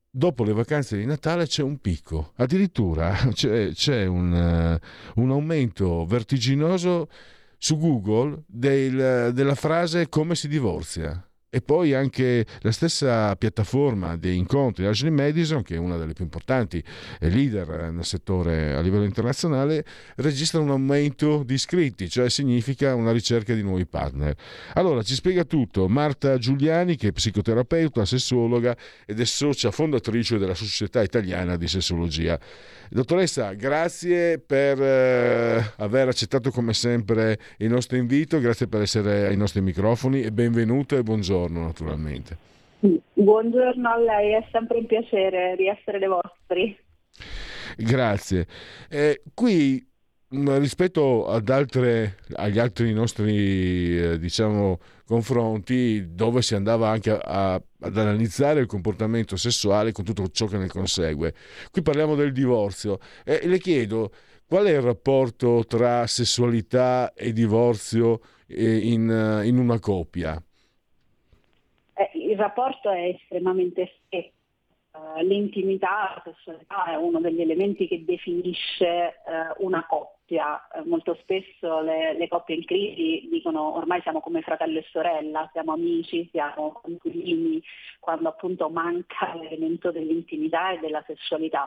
[0.08, 4.78] Dopo le vacanze di Natale c'è un picco, addirittura c'è, c'è un,
[5.16, 7.08] un aumento vertiginoso
[7.62, 14.38] su Google del, della frase come si divorzia e poi anche la stessa piattaforma dei
[14.38, 16.82] incontri Ashley Madison, che è una delle più importanti
[17.18, 19.84] leader nel settore a livello internazionale,
[20.16, 24.34] registra un aumento di iscritti, cioè significa una ricerca di nuovi partner.
[24.72, 30.54] Allora ci spiega tutto Marta Giuliani, che è psicoterapeuta, sessologa ed è socia fondatrice della
[30.54, 32.40] Società Italiana di Sessologia.
[32.88, 39.36] Dottoressa, grazie per eh, aver accettato come sempre il nostro invito, grazie per essere ai
[39.36, 42.50] nostri microfoni e benvenuto e buongiorno naturalmente.
[43.12, 46.76] Buongiorno a lei, è sempre un piacere di essere dei vostri.
[47.76, 48.46] Grazie.
[48.88, 49.86] Eh, qui
[50.32, 57.96] rispetto ad altre, agli altri nostri eh, diciamo, confronti dove si andava anche a, ad
[57.96, 61.34] analizzare il comportamento sessuale con tutto ciò che ne consegue.
[61.70, 64.10] Qui parliamo del divorzio e le chiedo
[64.46, 70.42] qual è il rapporto tra sessualità e divorzio eh, in, in una coppia?
[71.94, 74.40] Eh, il rapporto è estremamente stretto
[74.92, 80.68] Uh, l'intimità, la sessualità è uno degli elementi che definisce uh, una coppia.
[80.74, 85.48] Uh, molto spesso le, le, coppie in crisi dicono ormai siamo come fratello e sorella,
[85.52, 87.62] siamo amici, siamo coinquilini,
[88.00, 91.66] quando appunto manca l'elemento dell'intimità e della sessualità.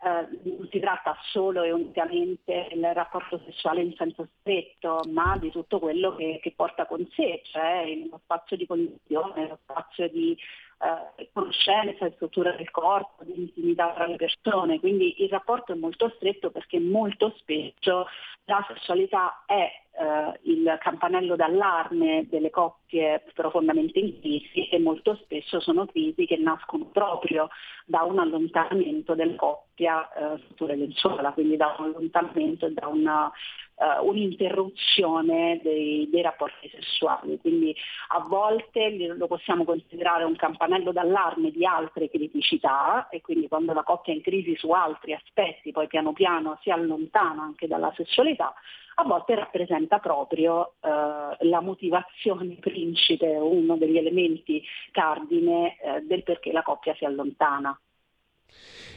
[0.00, 5.78] Non si tratta solo e unicamente del rapporto sessuale in senso stretto, ma di tutto
[5.78, 10.38] quello che, che porta con sé, cioè lo spazio di condivisione, lo spazio di
[10.80, 15.76] eh, conoscenza e struttura del corpo, di intimità tra le persone, quindi il rapporto è
[15.76, 18.06] molto stretto perché molto spesso
[18.44, 25.60] la sessualità è eh, il campanello d'allarme delle coppie profondamente in crisi e molto spesso
[25.60, 27.48] sono crisi che nascono proprio
[27.84, 33.32] da un allontanamento della coppia eh, struttura lenzuola, quindi da un allontanamento e da una
[33.78, 37.38] uh, un'interruzione dei, dei, rapporti sessuali.
[37.40, 37.74] Quindi
[38.08, 43.82] a volte lo possiamo considerare un campanello d'allarme di altre criticità e quindi quando la
[43.82, 48.52] coppia è in crisi su altri aspetti poi piano piano si allontana anche dalla sessualità,
[49.00, 56.52] a volte rappresenta proprio eh, la motivazione principe, uno degli elementi cardine eh, del perché
[56.52, 57.78] la coppia si allontana.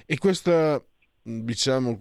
[0.06, 0.84] E questa,
[1.22, 1.98] diciamo,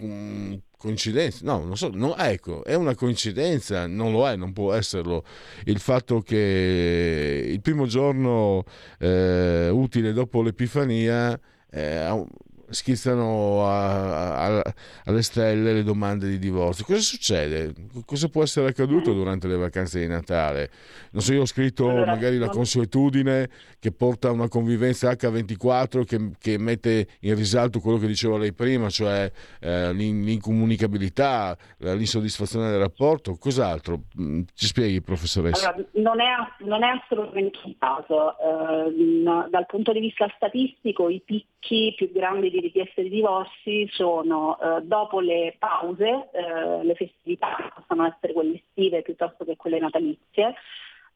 [0.79, 5.25] coincidenza, no, non so, no, ecco, è una coincidenza, non lo è, non può esserlo,
[5.67, 8.65] il fatto che il primo giorno
[8.99, 11.39] eh, utile dopo l'Epifania
[11.71, 12.27] eh,
[12.71, 16.85] schizzano a, a, alle stelle le domande di divorzio.
[16.85, 17.75] Cosa succede?
[18.05, 20.71] Cosa può essere accaduto durante le vacanze di Natale?
[21.13, 26.31] Non so, io ho scritto magari la consuetudine che porta a una convivenza H24 che,
[26.39, 29.31] che, mette in risalto quello che diceva lei prima, cioè
[29.61, 33.37] eh, l'incomunicabilità, l'insoddisfazione del rapporto.
[33.37, 34.03] Cos'altro?
[34.21, 35.73] Mm, ci spieghi, professoressa?
[35.73, 38.37] Allora, non, è, non, è, assolutamente un caso.
[38.39, 44.59] Eh, dal punto di vista statistico i picchi più grandi di richieste di divorzi sono
[44.59, 49.79] eh, dopo le pause, eh, le festività che possono essere quelle estive piuttosto che quelle
[49.79, 50.55] natalizie,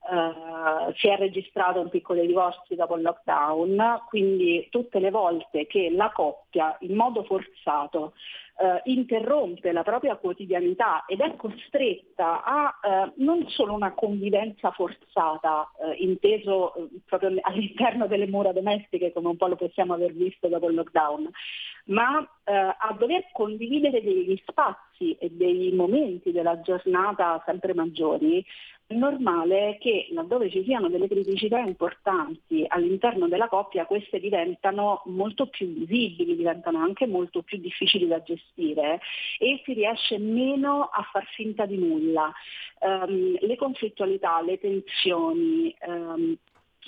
[0.06, 5.90] Uh, si è registrato un piccolo divorzio dopo il lockdown, quindi tutte le volte che
[5.90, 8.12] la coppia in modo forzato
[8.56, 15.70] uh, interrompe la propria quotidianità ed è costretta a uh, non solo una convivenza forzata,
[15.98, 20.74] inteso proprio all'interno delle mura domestiche come un po' lo possiamo aver visto dopo il
[20.74, 21.30] lockdown,
[21.86, 28.44] ma a dover condividere degli spazi e dei momenti della giornata sempre maggiori,
[28.86, 35.46] è normale che laddove ci siano delle criticità importanti all'interno della coppia, queste diventano molto
[35.46, 39.00] più visibili, diventano anche molto più difficili da gestire
[39.38, 42.30] e si riesce meno a far finta di nulla.
[42.80, 46.36] Um, le conflittualità, le tensioni, um,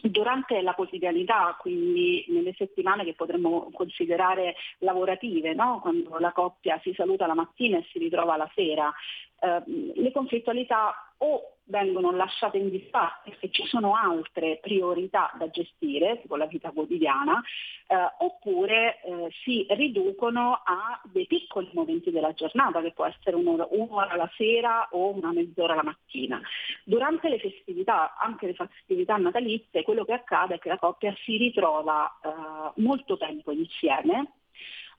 [0.02, 5.78] durante la quotidianità, quindi nelle settimane che potremmo considerare lavorative, no?
[5.80, 8.92] quando la coppia si saluta la mattina e si ritrova la sera,
[9.40, 9.62] eh,
[9.94, 16.36] le conflittualità o vengono lasciate in disparte perché ci sono altre priorità da gestire, tipo
[16.36, 17.42] la vita quotidiana,
[17.86, 23.66] eh, oppure eh, si riducono a dei piccoli momenti della giornata, che può essere un'ora,
[23.70, 26.40] un'ora la sera o una mezz'ora la mattina.
[26.84, 31.36] Durante le festività, anche le festività natalizie, quello che accade è che la coppia si
[31.36, 34.32] ritrova eh, molto tempo insieme,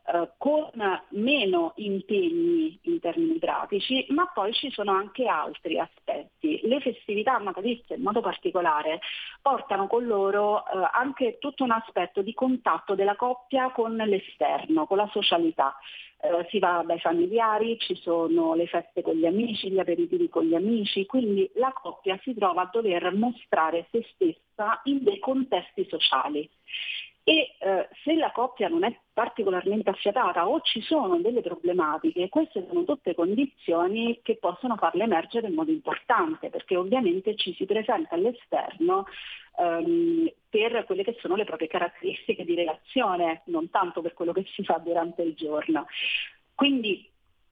[0.09, 0.71] eh, con
[1.09, 6.61] meno impegni in termini pratici, ma poi ci sono anche altri aspetti.
[6.63, 9.01] Le festività natalizie in modo particolare
[9.41, 14.95] portano con loro eh, anche tutto un aspetto di contatto della coppia con l'esterno, con
[14.95, 15.75] la socialità.
[16.21, 20.45] Eh, si va dai familiari, ci sono le feste con gli amici, gli aperitivi con
[20.45, 25.85] gli amici, quindi la coppia si trova a dover mostrare se stessa in dei contesti
[25.89, 26.49] sociali
[27.29, 32.65] e eh, se la coppia non è particolarmente affiatata o ci sono delle problematiche, queste
[32.65, 38.15] sono tutte condizioni che possono farle emergere in modo importante, perché ovviamente ci si presenta
[38.15, 39.07] all'esterno
[39.57, 44.45] ehm, per quelle che sono le proprie caratteristiche di relazione, non tanto per quello che
[44.53, 45.85] si fa durante il giorno.
[46.55, 47.09] Quindi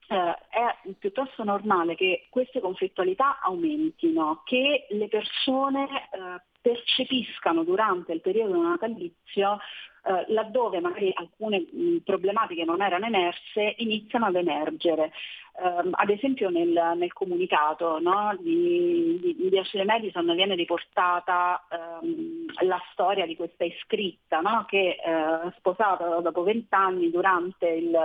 [0.07, 8.21] eh, è piuttosto normale che queste conflittualità aumentino, che le persone eh, percepiscano durante il
[8.21, 9.59] periodo natalizio
[10.03, 11.63] eh, laddove magari alcune
[12.03, 15.11] problematiche non erano emerse, iniziano ad emergere.
[15.57, 21.65] Um, ad esempio nel, nel comunicato no, di, di, di, Ashley Madison viene riportata
[22.01, 27.97] um, la storia di questa iscritta no, che uh, sposata dopo vent'anni durante il,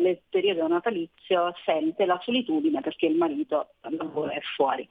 [0.00, 4.88] il periodo natalizio sente la solitudine perché il marito lavora è fuori.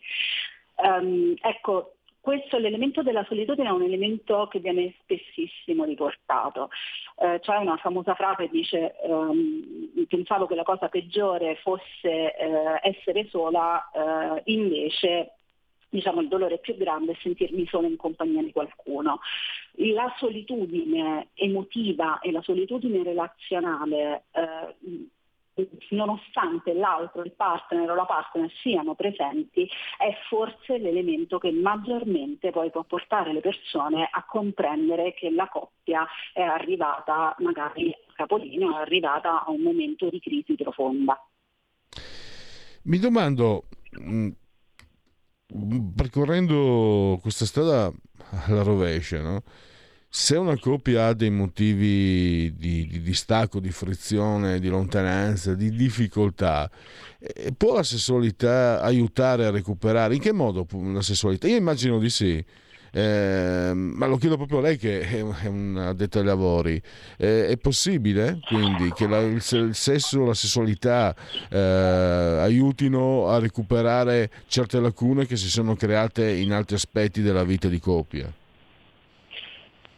[0.75, 6.69] Um, ecco, questo, l'elemento della solitudine è un elemento che viene spessissimo riportato.
[7.17, 12.79] Eh, c'è una famosa frase che dice ehm, pensavo che la cosa peggiore fosse eh,
[12.81, 15.33] essere sola, eh, invece
[15.89, 19.19] diciamo, il dolore più grande è sentirmi solo in compagnia di qualcuno.
[19.73, 24.75] La solitudine emotiva e la solitudine relazionale eh,
[25.89, 32.71] nonostante l'altro, il partner o la partner siano presenti, è forse l'elemento che maggiormente poi
[32.71, 38.81] può portare le persone a comprendere che la coppia è arrivata magari a capolinea, è
[38.81, 41.17] arrivata a un momento di crisi profonda.
[42.83, 43.65] Mi domando,
[44.01, 44.29] mm,
[45.95, 47.91] percorrendo questa strada
[48.47, 49.43] alla rovescia, no?
[50.15, 56.69] Se una coppia ha dei motivi di, di distacco, di frizione, di lontananza, di difficoltà,
[57.17, 60.13] eh, può la sessualità aiutare a recuperare?
[60.13, 61.47] In che modo la sessualità?
[61.47, 62.45] Io immagino di sì.
[62.91, 66.79] Eh, ma lo chiedo proprio a lei che è, è un addetto ai lavori.
[67.17, 71.15] Eh, è possibile quindi che la, il, il, sesso, la sessualità
[71.49, 77.67] eh, aiutino a recuperare certe lacune che si sono create in altri aspetti della vita
[77.67, 78.31] di coppia?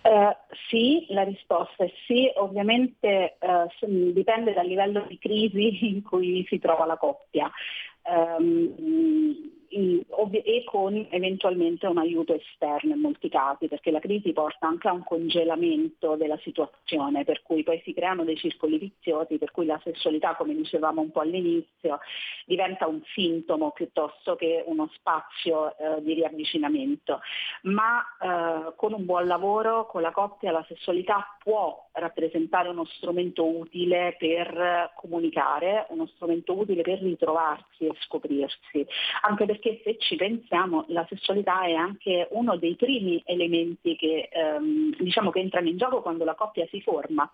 [0.05, 0.37] Eh,
[0.69, 3.67] sì, la risposta è sì, ovviamente eh,
[4.13, 7.49] dipende dal livello di crisi in cui si trova la coppia.
[8.07, 14.87] Um, e con eventualmente un aiuto esterno in molti casi, perché la crisi porta anche
[14.87, 19.65] a un congelamento della situazione, per cui poi si creano dei circoli viziosi, per cui
[19.65, 21.99] la sessualità, come dicevamo un po' all'inizio,
[22.45, 27.19] diventa un sintomo piuttosto che uno spazio eh, di riavvicinamento.
[27.63, 33.45] Ma eh, con un buon lavoro, con la coppia, la sessualità può rappresentare uno strumento
[33.45, 38.85] utile per comunicare, uno strumento utile per ritrovarsi scoprirsi,
[39.21, 44.95] anche perché se ci pensiamo la sessualità è anche uno dei primi elementi che, ehm,
[44.97, 47.29] diciamo che entrano in gioco quando la coppia si forma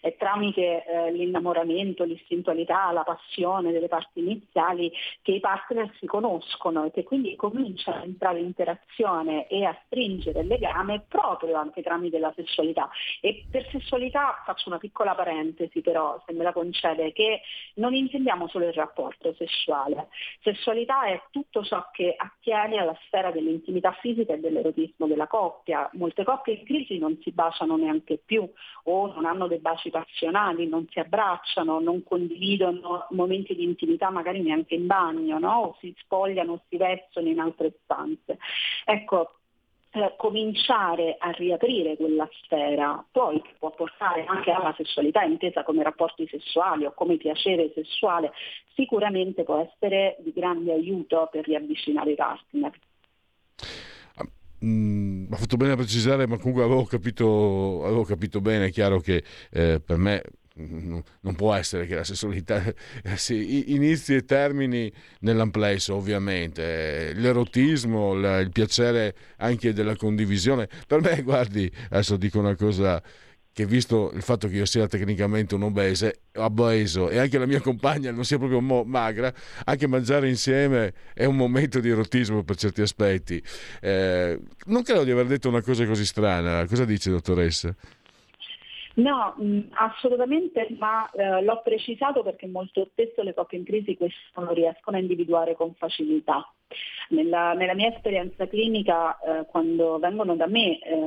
[0.00, 4.92] è tramite eh, l'innamoramento, l'istintualità, la passione delle parti iniziali
[5.22, 9.76] che i partner si conoscono e che quindi cominciano a entrare in interazione e a
[9.86, 12.90] stringere il legame proprio anche tramite la sessualità.
[13.20, 17.40] E per sessualità faccio una piccola parentesi però, se me la concede, che
[17.74, 20.08] non intendiamo solo il rapporto sessuale.
[20.42, 25.88] Sessualità è tutto ciò che attiene alla sfera dell'intimità fisica e dell'erotismo della coppia.
[25.94, 28.48] Molte coppie in crisi non si baciano neanche più
[28.84, 34.42] o non hanno dei baci passionali, non si abbracciano, non condividono momenti di intimità magari
[34.42, 35.52] neanche in bagno, no?
[35.52, 38.36] o si spogliano si vestono in altre stanze.
[38.84, 39.36] Ecco,
[39.92, 46.26] eh, cominciare a riaprire quella sfera, poi può portare anche alla sessualità intesa come rapporti
[46.26, 48.32] sessuali o come piacere sessuale,
[48.74, 52.72] sicuramente può essere di grande aiuto per riavvicinare i partner.
[54.64, 59.00] Mm, ha fatto bene a precisare, ma comunque avevo capito, avevo capito bene, è chiaro
[59.00, 60.22] che eh, per me
[60.56, 62.62] non può essere che la sessualità
[63.16, 64.90] si inizi e termini
[65.20, 67.12] nell'amplesso, ovviamente.
[67.14, 70.68] L'erotismo, il piacere anche della condivisione.
[70.86, 73.02] Per me, guardi, adesso dico una cosa
[73.54, 77.60] che visto il fatto che io sia tecnicamente un obese, obeso e anche la mia
[77.60, 79.32] compagna non sia proprio mo- magra,
[79.64, 83.40] anche mangiare insieme è un momento di erotismo per certi aspetti.
[83.80, 86.66] Eh, non credo di aver detto una cosa così strana.
[86.66, 87.72] Cosa dice, dottoressa?
[88.96, 94.40] No, mh, assolutamente, ma eh, l'ho precisato perché molto spesso le coppie in crisi questo
[94.40, 96.48] non riescono a individuare con facilità.
[97.10, 100.98] Nella, nella mia esperienza clinica, eh, quando vengono da me eh,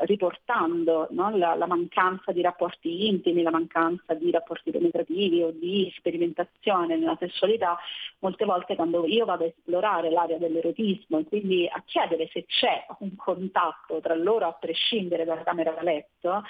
[0.00, 5.90] riportando no, la, la, mancanza di rapporti intimi, la mancanza di rapporti penetrativi o di
[5.96, 7.78] sperimentazione nella sessualità,
[8.18, 12.86] molte volte quando io vado a esplorare l'area dell'erotismo e quindi a chiedere se c'è
[12.98, 16.42] un contatto tra loro a prescindere dalla camera da letto,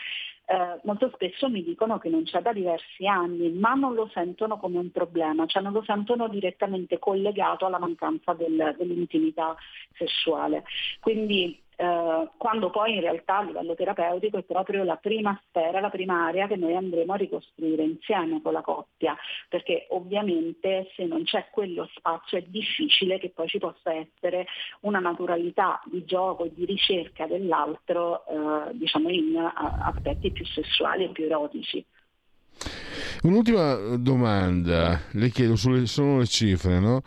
[0.48, 4.58] eh, molto spesso mi dicono che non c'è da diversi anni, ma non lo sentono
[4.58, 9.56] come un problema, cioè non lo sentono direttamente collegato alla mancanza del, dell'intimità
[9.96, 10.64] sessuale.
[11.00, 15.90] Quindi eh, quando poi in realtà a livello terapeutico è proprio la prima sfera, la
[15.90, 19.16] prima area che noi andremo a ricostruire insieme con la coppia,
[19.48, 24.46] perché ovviamente se non c'è quello spazio è difficile che poi ci possa essere
[24.80, 31.08] una naturalità di gioco e di ricerca dell'altro eh, diciamo in aspetti più sessuali e
[31.10, 31.84] più erotici.
[33.22, 37.02] Un'ultima domanda, le chiedo, sulle, sono le cifre, no?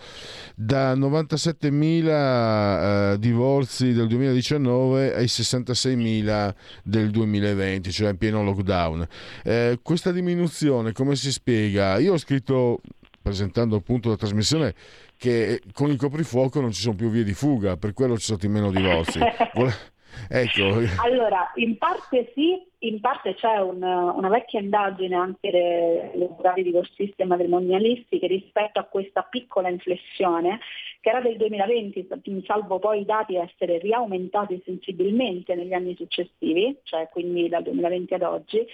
[0.56, 6.54] Da 97.000 eh, divorzi del 2019 ai 66.000
[6.84, 9.08] del 2020, cioè in pieno lockdown.
[9.44, 11.98] Eh, questa diminuzione come si spiega?
[12.00, 12.82] Io ho scritto,
[13.22, 14.74] presentando appunto la trasmissione,
[15.18, 18.40] che con il coprifuoco non ci sono più vie di fuga, per quello ci sono
[18.52, 19.20] meno divorzi.
[20.30, 20.82] ecco.
[21.04, 27.22] Allora, in parte sì, in parte c'è un, una vecchia indagine anche degli avvocati divorzisti
[27.22, 30.60] e matrimonialisti che rispetto a questa piccola inflessione,
[31.02, 32.08] che era del 2020,
[32.46, 38.22] salvo poi i dati essere riaumentati sensibilmente negli anni successivi, cioè quindi dal 2020 ad
[38.22, 38.66] oggi,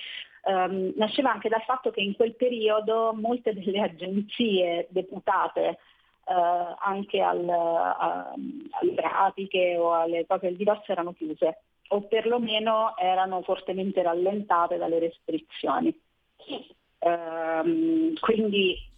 [0.45, 5.77] ehm, nasceva anche dal fatto che in quel periodo molte delle agenzie deputate
[6.27, 12.97] eh, anche al, a, alle pratiche o alle cose del divorzio erano chiuse o perlomeno
[12.97, 15.95] erano fortemente rallentate dalle restrizioni.
[16.97, 18.93] Eh, quindi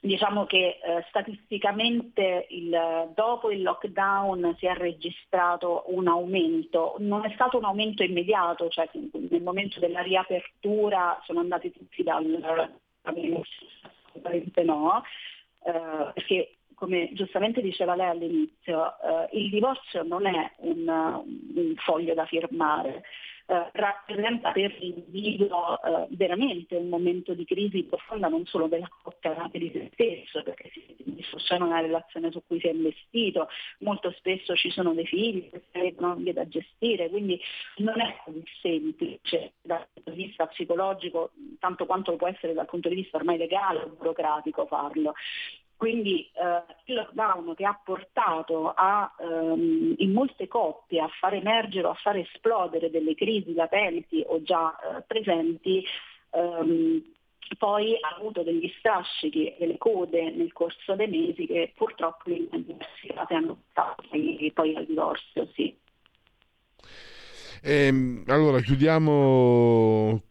[0.00, 7.32] diciamo che eh, statisticamente il, dopo il lockdown si è registrato un aumento, non è
[7.34, 12.70] stato un aumento immediato, cioè nel momento della riapertura sono andati tutti dal
[13.02, 15.02] assolutamente no,
[15.64, 22.12] eh, perché come giustamente diceva lei all'inizio, eh, il divorzio non è un, un foglio
[22.12, 23.02] da firmare,
[23.46, 29.34] eh, rappresenta per l'individuo eh, veramente un momento di crisi profonda non solo della coppia
[29.34, 33.48] ma anche di se stesso, perché si discussione una relazione su cui si è investito,
[33.78, 37.40] molto spesso ci sono dei figli che sarebbero da gestire, quindi
[37.76, 42.88] non è così semplice dal punto di vista psicologico, tanto quanto può essere dal punto
[42.90, 45.14] di vista ormai legale o burocratico farlo.
[45.76, 51.86] Quindi eh, il lockdown che ha portato a, ehm, in molte coppie a far emergere
[51.86, 55.84] o a far esplodere delle crisi latenti o già eh, presenti,
[56.30, 57.02] ehm,
[57.58, 62.48] poi ha avuto degli strascichi e delle code nel corso dei mesi che purtroppo in
[62.50, 64.02] diversi casi hanno portato
[64.54, 65.46] poi al divorzio.
[65.52, 65.76] Sì.
[67.68, 70.22] Ehm, allora chiudiamo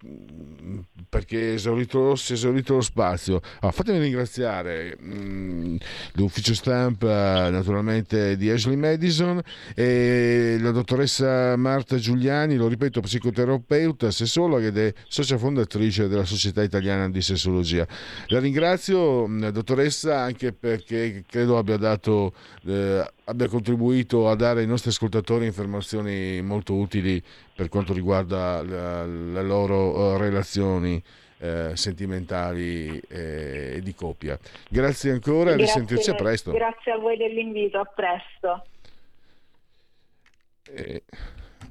[1.10, 3.42] perché esaurito, si è esaurito lo spazio.
[3.60, 5.76] Allora, fatemi ringraziare mh, mm,
[6.14, 9.42] l'ufficio stampa naturalmente di Ashley Madison
[9.74, 16.64] e la dottoressa Marta Giuliani, lo ripeto, psicoterapeuta, sessologa ed è socia fondatrice della Società
[16.64, 17.86] Italiana di Sessologia.
[18.28, 22.34] La ringrazio, mm, dottoressa, anche perché credo abbia dato...
[22.66, 27.22] Eh, abbia contribuito a dare ai nostri ascoltatori informazioni molto utili
[27.56, 31.02] per quanto riguarda le loro uh, relazioni
[31.38, 34.40] eh, sentimentali e eh, di coppia.
[34.70, 36.52] Grazie ancora e risentirci a presto.
[36.52, 38.66] Grazie a voi dell'invito, a presto.
[40.68, 41.04] Eh,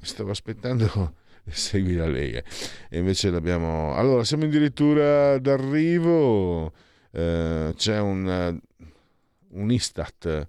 [0.01, 1.15] stavo aspettando
[1.49, 2.41] segui la Lega
[2.89, 6.71] e invece l'abbiamo allora siamo addirittura d'arrivo
[7.11, 8.57] eh, c'è un,
[9.49, 10.47] un Istat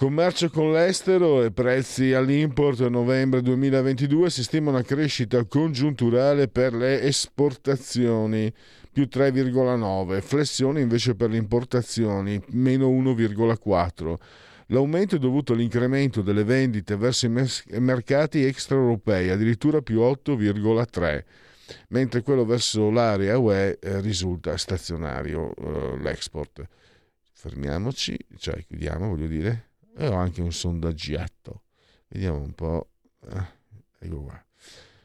[0.00, 7.02] Commercio con l'estero e prezzi all'import novembre 2022 si stima una crescita congiunturale per le
[7.02, 8.50] esportazioni
[8.90, 14.14] più 3,9, flessione invece per le importazioni meno 1,4.
[14.68, 21.24] L'aumento è dovuto all'incremento delle vendite verso i mercati extraeuropei, addirittura più 8,3.
[21.88, 26.66] mentre quello verso l'area UE eh, risulta stazionario eh, l'export.
[27.34, 31.62] Fermiamoci, cioè chiudiamo, voglio dire, e ho anche un sondaggietto.
[32.08, 32.88] Vediamo un po'.
[33.28, 33.44] Eh,
[34.00, 34.44] ecco qua.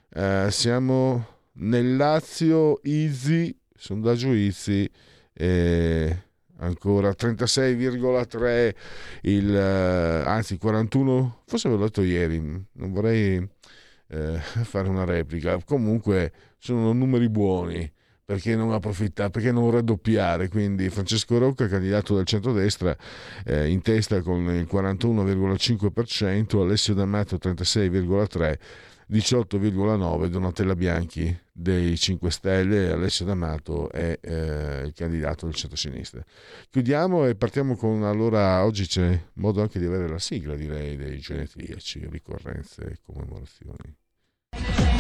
[0.10, 4.90] Eh, siamo nel Lazio, Easy, sondaggio Easy,
[5.34, 6.24] eh,
[6.58, 8.76] ancora 36,3
[9.24, 13.48] il, anzi 41, forse avevo letto ieri, non vorrei
[14.08, 17.92] eh, fare una replica, comunque sono numeri buoni
[18.26, 20.50] perché non approfittare, perché non raddoppiare.
[20.50, 22.98] Quindi Francesco Rocca, candidato del centrodestra,
[23.46, 28.58] eh, in testa con il 41,5%, Alessio D'Amato 36,3%.
[29.08, 36.26] 18,9 Donatella Bianchi dei 5 Stelle Alessio D'Amato è eh, il candidato del centro-sinistra.
[36.72, 41.20] Chiudiamo e partiamo con allora oggi c'è modo anche di avere la sigla direi dei
[41.20, 44.05] genetriaci, ricorrenze e commemorazioni.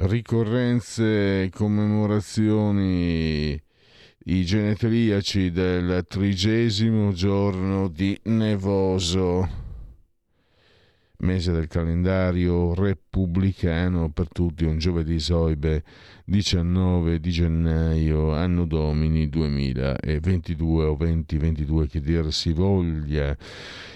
[0.00, 3.60] ricorrenze, commemorazioni,
[4.26, 9.48] i genetriaci del trigesimo giorno di Nevoso,
[11.18, 15.82] mese del calendario repubblicano per tutti, un giovedì soibe
[16.28, 23.34] 19 di gennaio, anno domini 2022 o 2022 che dir si voglia.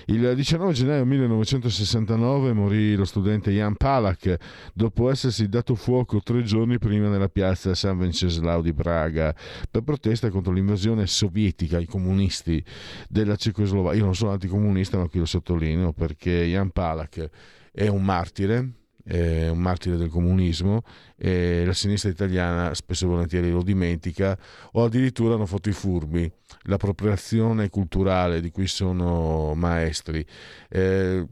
[0.07, 4.35] Il 19 gennaio 1969 morì lo studente Jan Palach
[4.73, 9.35] dopo essersi dato fuoco tre giorni prima nella piazza San Venceslao di Praga
[9.71, 12.65] per protesta contro l'invasione sovietica, i comunisti
[13.11, 13.99] della Cecoslovacchia.
[13.99, 17.29] Io non sono anticomunista, ma qui lo sottolineo perché Jan Palach
[17.71, 20.83] è un martire, è un martire del comunismo
[21.17, 24.39] e la sinistra italiana spesso e volentieri lo dimentica
[24.73, 26.31] o addirittura hanno fatto i furbi.
[26.63, 30.25] L'appropriazione culturale di cui sono maestri.
[30.69, 31.27] Eh,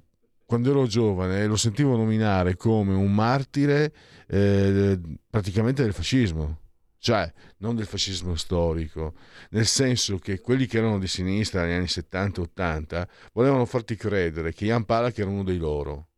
[0.44, 3.92] quando ero giovane lo sentivo nominare come un martire
[4.26, 4.98] eh,
[5.28, 6.58] praticamente del fascismo.
[6.98, 9.14] Cioè non del fascismo storico,
[9.50, 14.66] nel senso che quelli che erano di sinistra negli anni 70-80 volevano farti credere che
[14.66, 16.08] Jan Palach era uno dei loro.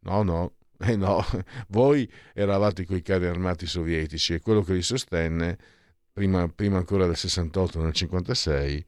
[0.00, 1.24] No, no, eh no,
[1.68, 5.58] voi eravate quei carri armati sovietici e quello che li sostenne,
[6.12, 8.86] prima, prima ancora del 68, nel 56,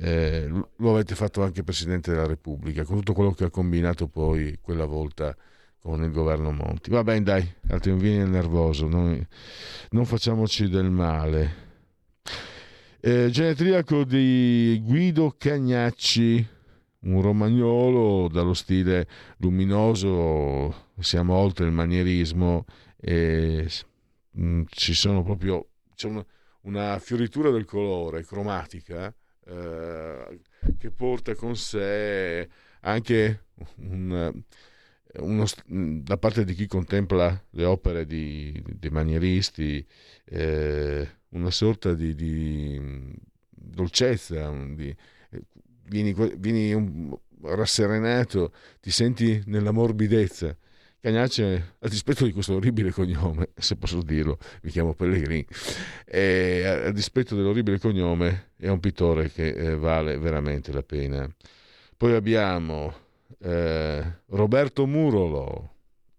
[0.00, 4.58] eh, lo avete fatto anche Presidente della Repubblica, con tutto quello che ha combinato poi
[4.60, 5.36] quella volta
[5.80, 6.90] con il governo Monti.
[6.90, 9.26] Va bene, dai, altri non vieni nervoso, non,
[9.90, 11.66] non facciamoci del male.
[13.00, 16.46] Eh, genetriaco di Guido Cagnacci,
[17.00, 19.06] un romagnolo dallo stile
[19.38, 22.64] luminoso siamo oltre il manierismo
[22.96, 23.68] e
[24.30, 26.24] mh, ci sono proprio c'è una,
[26.62, 29.14] una, fioritura del colore cromatica
[29.46, 30.40] eh,
[30.76, 32.48] che porta con sé
[32.80, 33.44] anche
[33.76, 34.32] un,
[35.14, 39.84] uno, da parte di chi contempla le opere di, dei manieristi
[40.24, 43.14] eh, una sorta di, di
[43.48, 44.94] dolcezza di,
[45.88, 50.56] vieni, vieni un, rasserenato ti senti nella morbidezza
[51.00, 55.46] Cagnacce, a dispetto di questo orribile cognome, se posso dirlo, mi chiamo Pellegrini,
[56.04, 61.32] e a dispetto dell'orribile cognome è un pittore che eh, vale veramente la pena.
[61.96, 62.92] Poi abbiamo
[63.38, 65.74] eh, Roberto Murolo,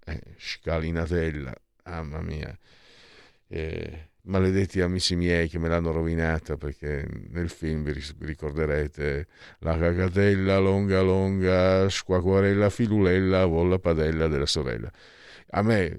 [0.05, 1.53] eh, Scalinatella,
[1.83, 2.57] mamma mia.
[3.49, 9.27] Eh, maledetti amici miei che me l'hanno rovinata perché nel film vi ricorderete
[9.59, 14.91] la cagatella longa longa squacquarella filulella volla padella della sorella.
[15.51, 15.97] A me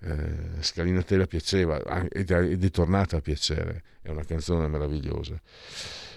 [0.00, 5.40] eh, Scalinatella piaceva ed è tornata a piacere è una canzone meravigliosa.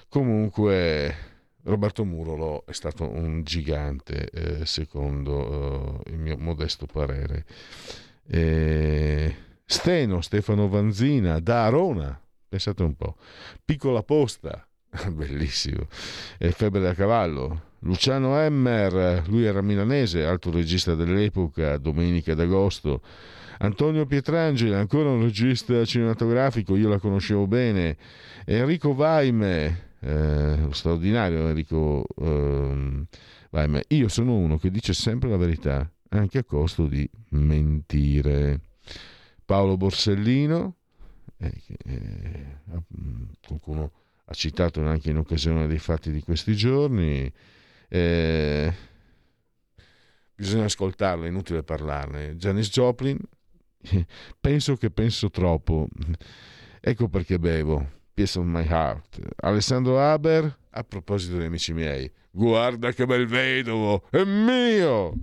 [0.08, 1.30] Comunque
[1.64, 7.45] Roberto Murolo è stato un gigante eh, secondo eh, il mio modesto parere.
[8.28, 9.36] E
[9.72, 13.15] Steno, Stefano Vanzina, da Arona, pensate un po',
[13.63, 14.67] Piccola Posta,
[15.09, 15.88] bellissimo.
[16.38, 17.69] E Febbre da cavallo.
[17.80, 23.01] Luciano Emmer, lui era milanese, alto regista dell'epoca, Domenica d'Agosto.
[23.59, 27.95] Antonio Pietrangeli, ancora un regista cinematografico, io la conoscevo bene.
[28.45, 33.05] Enrico Vaime, eh, straordinario Enrico eh,
[33.49, 33.84] Vaime.
[33.88, 38.59] Io sono uno che dice sempre la verità, anche a costo di mentire.
[39.46, 40.76] Paolo Borsellino,
[41.38, 41.54] eh,
[41.86, 42.46] eh,
[43.46, 43.92] qualcuno
[44.26, 47.32] ha citato anche in occasione dei fatti di questi giorni.
[47.89, 48.74] Eh,
[50.34, 52.36] bisogna ascoltarlo, è inutile parlarne.
[52.36, 53.18] Janis Joplin,
[54.39, 55.88] penso che penso troppo,
[56.80, 58.00] ecco perché bevo.
[58.14, 59.20] Piece of My Heart.
[59.38, 65.14] Alessandro Haber, a proposito degli amici miei, guarda che bel vedovo, è mio!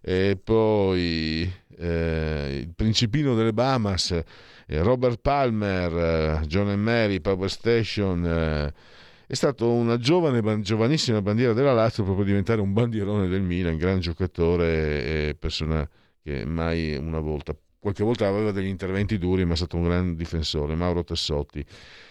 [0.00, 7.50] E poi eh, il principino delle Bahamas, eh, Robert Palmer, eh, John and Mary, Power
[7.50, 8.24] Station.
[8.24, 8.74] Eh,
[9.26, 14.00] è stato una giovane, giovanissima bandiera della Lazio proprio diventare un bandierone del Milan, gran
[14.00, 15.88] giocatore e persona
[16.22, 20.16] che mai una volta, qualche volta aveva degli interventi duri, ma è stato un gran
[20.16, 21.64] difensore, Mauro Tessotti.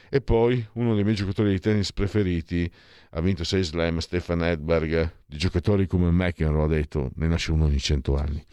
[0.10, 2.72] E poi uno dei miei giocatori di tennis preferiti,
[3.12, 7.66] ha vinto 6 slam, Stefan Edberg, di giocatori come McEnroe ha detto, ne nasce uno
[7.66, 8.46] ogni 100 anni.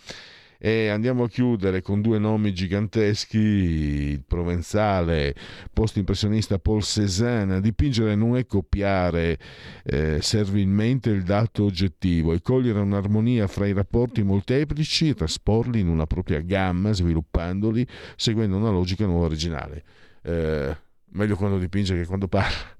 [0.59, 5.35] E andiamo a chiudere con due nomi giganteschi, il provenzale
[5.73, 7.61] post-impressionista Paul Cézanne.
[7.61, 9.39] Dipingere non è copiare
[9.85, 15.89] eh, servilmente il dato oggettivo, è cogliere un'armonia fra i rapporti molteplici e trasporli in
[15.89, 17.87] una propria gamma, sviluppandoli,
[18.17, 19.85] seguendo una logica nuova originale.
[20.23, 20.77] Eh,
[21.11, 22.77] meglio quando dipinge che quando parla.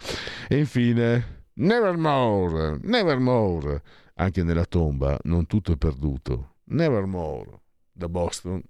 [0.49, 3.83] E infine, Nevermore, Nevermore.
[4.17, 6.55] Anche nella tomba non tutto è perduto.
[6.67, 7.63] Nevermore
[7.95, 8.61] da Boston,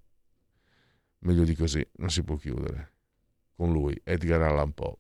[1.21, 2.93] meglio di così, non si può chiudere.
[3.57, 4.97] Con lui, Edgar Allan Poe.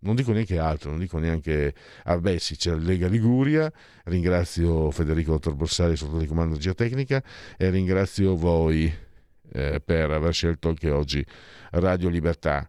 [0.00, 1.74] Non dico neanche altro, non dico neanche...
[2.04, 3.72] Ah beh sì, c'è Lega Liguria,
[4.04, 7.22] ringrazio Federico Dottor Borsari sotto di comando di Geotecnica
[7.56, 8.92] e ringrazio voi
[9.52, 11.24] eh, per aver scelto anche oggi
[11.70, 12.68] Radio Libertà.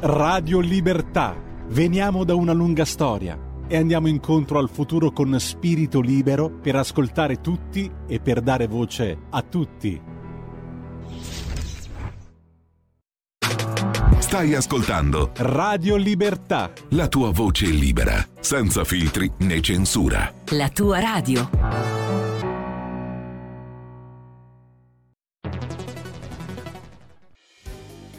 [0.00, 1.42] Radio Libertà.
[1.68, 7.40] Veniamo da una lunga storia e andiamo incontro al futuro con spirito libero per ascoltare
[7.40, 10.00] tutti e per dare voce a tutti.
[14.18, 16.70] Stai ascoltando Radio Libertà.
[16.90, 20.30] La tua voce libera, senza filtri né censura.
[20.50, 22.07] La tua radio.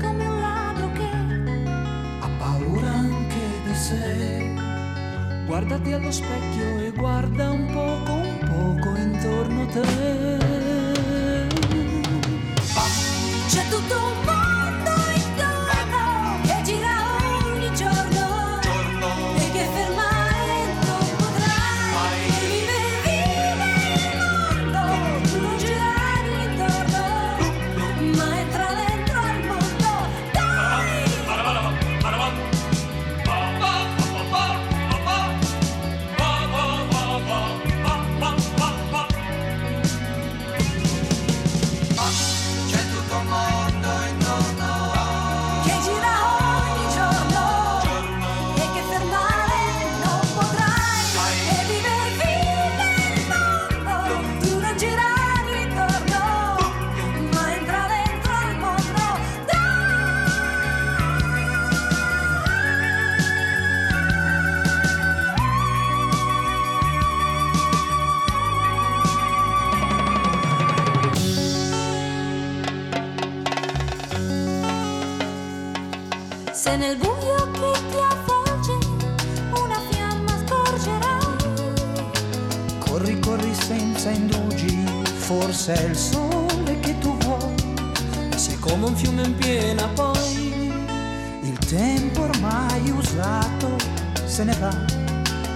[0.00, 1.08] come un ladro che
[2.20, 4.54] ha paura anche di sé.
[5.46, 10.17] Guardati allo specchio e guarda un poco, un poco intorno a te.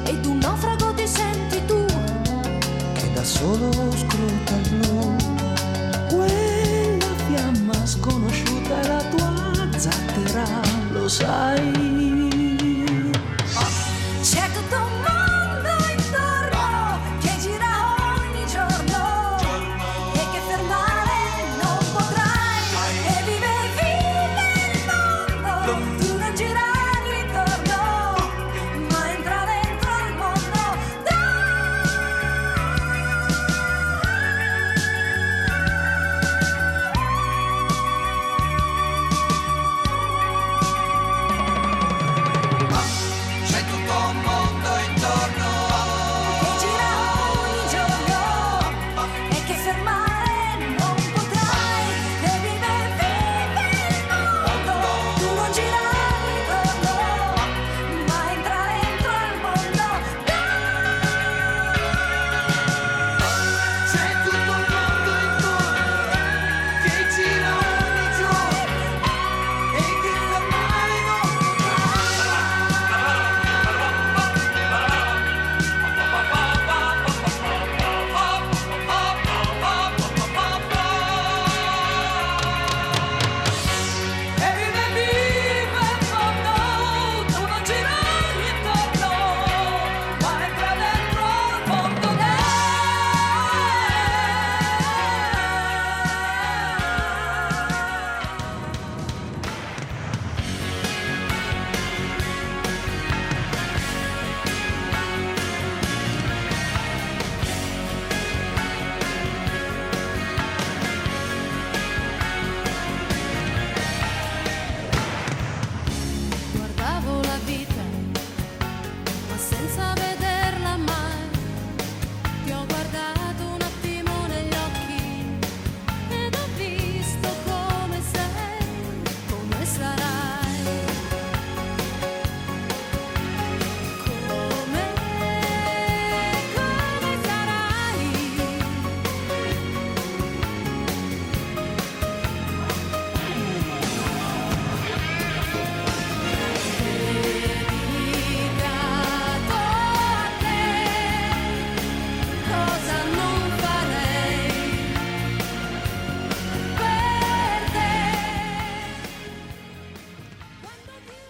[0.04, 1.84] Ed un naufrago ti senti tu,
[2.94, 5.16] che da solo scruta il blu.
[6.08, 10.44] Quella fiamma sconosciuta è la tua zattera,
[10.92, 12.21] lo sai.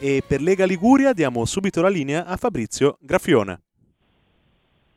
[0.04, 3.60] E per Lega Liguria diamo subito la linea a Fabrizio Graffione.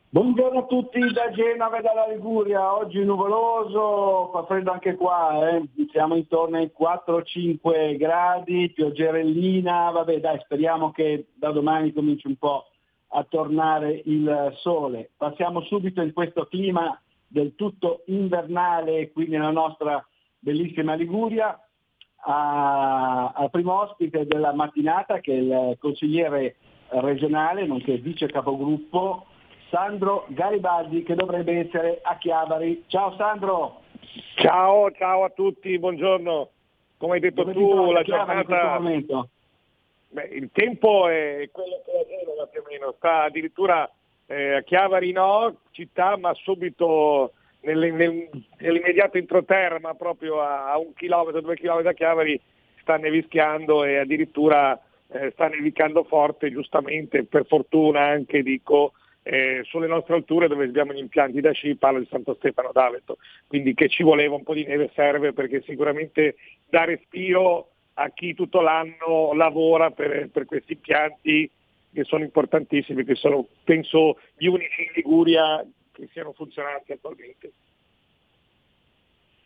[0.08, 5.62] Buongiorno a tutti da Genova e dalla Liguria, oggi nuvoloso, fa freddo anche qua, eh.
[5.92, 12.64] siamo intorno ai 4-5 gradi, pioggerellina, vabbè dai speriamo che da domani cominci un po'
[13.10, 15.10] a tornare il sole.
[15.16, 20.04] Passiamo subito in questo clima del tutto invernale qui nella nostra
[20.40, 21.56] bellissima Liguria
[22.28, 26.56] al primo ospite della mattinata che è il consigliere
[26.88, 29.26] regionale, nonché vice capogruppo
[29.70, 32.84] Sandro Garibaldi che dovrebbe essere a Chiavari.
[32.88, 33.82] Ciao Sandro!
[34.36, 36.50] Ciao, ciao a tutti, buongiorno.
[36.98, 38.80] Come hai detto Dove tu, la giornata...
[40.08, 43.90] Beh, il tempo è quello che è Genova più o meno, sta addirittura
[44.26, 47.32] eh, a Chiavari no, città, ma subito
[47.66, 52.40] nelle- nel- nell'immediato entroterra, ma proprio a, a un chilometro, due chilometri da Chiavari,
[52.80, 58.92] sta nevischiando e addirittura eh, sta nevicando forte, giustamente, per fortuna anche dico,
[59.22, 63.18] eh, sulle nostre alture dove abbiamo gli impianti da sci, parlo di Santo Stefano d'Aveto,
[63.48, 66.36] quindi che ci voleva un po' di neve serve perché sicuramente
[66.68, 71.50] dà respiro a chi tutto l'anno lavora per, per questi impianti
[71.92, 75.66] che sono importantissimi, che sono penso gli unici in Liguria
[75.96, 77.52] che siano funzionanti attualmente.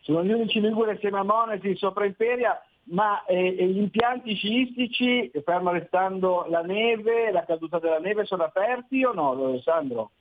[0.01, 5.31] Sono gli unici in Liguria insieme a Monesi, sopra Imperia, ma eh, gli impianti sciistici,
[5.43, 10.11] ferma restando la neve, la caduta della neve, sono aperti o no, Sandro?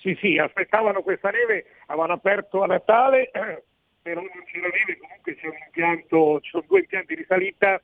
[0.00, 3.30] Sì, sì, aspettavano questa neve, avevano aperto a Natale,
[4.02, 7.80] però non c'era neve, comunque c'è un impianto, ci sono due impianti di salita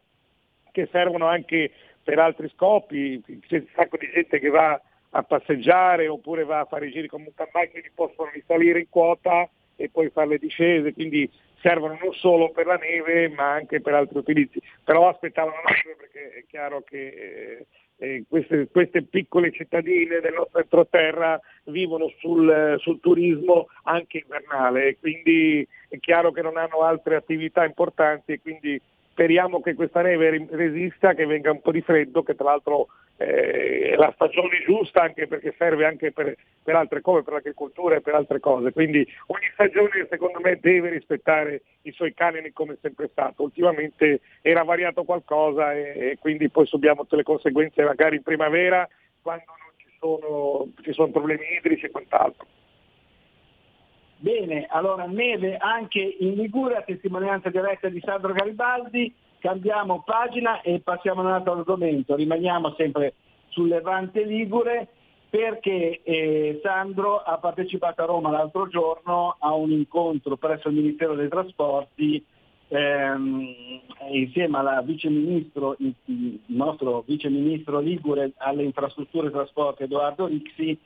[0.72, 1.70] che servono anche
[2.02, 6.64] per altri scopi, c'è un sacco di gente che va a passeggiare oppure va a
[6.64, 10.38] fare i giri con mountain bike, quindi possono risalire in quota e poi fare le
[10.38, 11.30] discese, quindi
[11.60, 14.60] servono non solo per la neve ma anche per altri utilizzi.
[14.84, 17.66] Però aspettavano neve perché è chiaro che eh,
[17.98, 25.66] eh, queste, queste piccole cittadine del nostro entroterra vivono sul, sul turismo anche invernale, quindi
[25.88, 28.80] è chiaro che non hanno altre attività importanti e quindi
[29.18, 33.90] speriamo che questa neve resista, che venga un po' di freddo, che tra l'altro eh,
[33.90, 38.00] è la stagione giusta anche perché serve anche per, per altre cose, per l'agricoltura e
[38.00, 38.70] per altre cose.
[38.70, 43.42] Quindi ogni stagione secondo me deve rispettare i suoi canoni come è sempre stato.
[43.42, 48.88] Ultimamente era variato qualcosa e, e quindi poi subiamo tutte le conseguenze magari in primavera
[49.20, 52.46] quando non ci sono, ci sono problemi idrici e quant'altro.
[54.20, 61.20] Bene, allora neve anche in Liguria, testimonianza diretta di Sandro Garibaldi, cambiamo pagina e passiamo
[61.20, 63.14] a un altro argomento, rimaniamo sempre
[63.50, 64.88] sul Levante Ligure
[65.30, 71.14] perché eh, Sandro ha partecipato a Roma l'altro giorno a un incontro presso il Ministero
[71.14, 72.24] dei Trasporti
[72.68, 73.54] ehm,
[74.10, 74.58] insieme
[74.96, 80.76] il nostro viceministro Ligure alle infrastrutture e trasporti Edoardo Rixi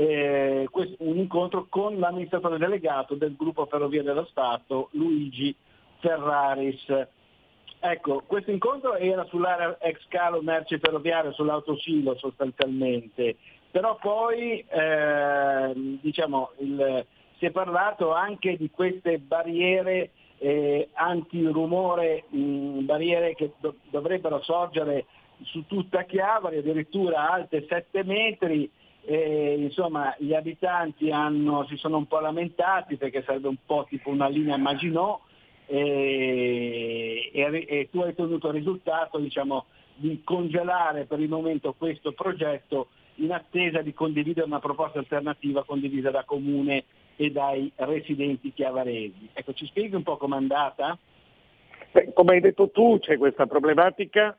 [0.00, 0.68] eh,
[0.98, 5.52] un incontro con l'amministratore delegato del gruppo Ferrovie dello Stato, Luigi
[5.98, 6.84] Ferraris.
[7.80, 13.36] Ecco, questo incontro era sull'area ex calo merci ferroviario, sull'autosilo sostanzialmente,
[13.72, 17.04] però poi ehm, diciamo, il-
[17.38, 25.06] si è parlato anche di queste barriere eh, antirumore, mh, barriere che do- dovrebbero sorgere
[25.42, 28.70] su tutta Chiavari, addirittura alte 7 metri,
[29.10, 34.10] e, insomma gli abitanti hanno- si sono un po' lamentati perché sarebbe un po' tipo
[34.10, 35.20] una linea Maginot
[35.64, 42.12] e, e- e tu hai ottenuto il risultato diciamo, di congelare per il momento questo
[42.12, 46.84] progetto in attesa di condividere una proposta alternativa condivisa da Comune
[47.16, 49.30] e dai residenti chiavaresi.
[49.32, 50.98] Ecco, ci spieghi un po' com'è andata?
[51.92, 54.36] Beh, come hai detto tu c'è questa problematica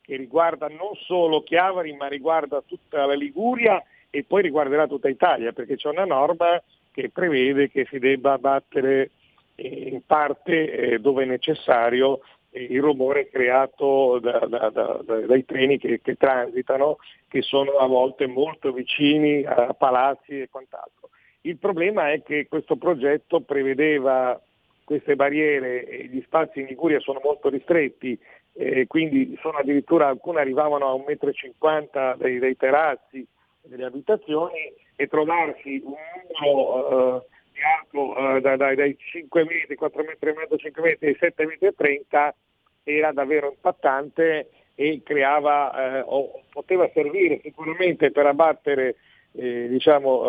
[0.00, 5.52] che riguarda non solo Chiavari ma riguarda tutta la Liguria e poi riguarderà tutta Italia
[5.52, 9.10] perché c'è una norma che prevede che si debba abbattere
[9.54, 15.20] eh, in parte eh, dove è necessario eh, il rumore creato da- da- da- da-
[15.20, 16.96] dai treni che, che transitano,
[17.28, 21.10] che sono a volte molto vicini a palazzi e quant'altro.
[21.42, 24.40] Il problema è che questo progetto prevedeva
[24.84, 28.18] queste barriere gli spazi in Liguria sono molto ristretti,
[28.54, 33.26] eh, quindi sono addirittura alcune arrivavano a 1,50 m dai, dai terrazzi
[33.62, 35.94] delle abitazioni e trovarsi un
[36.40, 40.82] muro eh, di alto eh, da- dai, dai 5 metri, 4 metri e mezzo, 5
[40.82, 42.34] metri, ai 7 metri e 30
[42.84, 48.96] era davvero impattante e creava, eh, o poteva servire sicuramente per abbattere
[49.32, 50.24] eh, diciamo,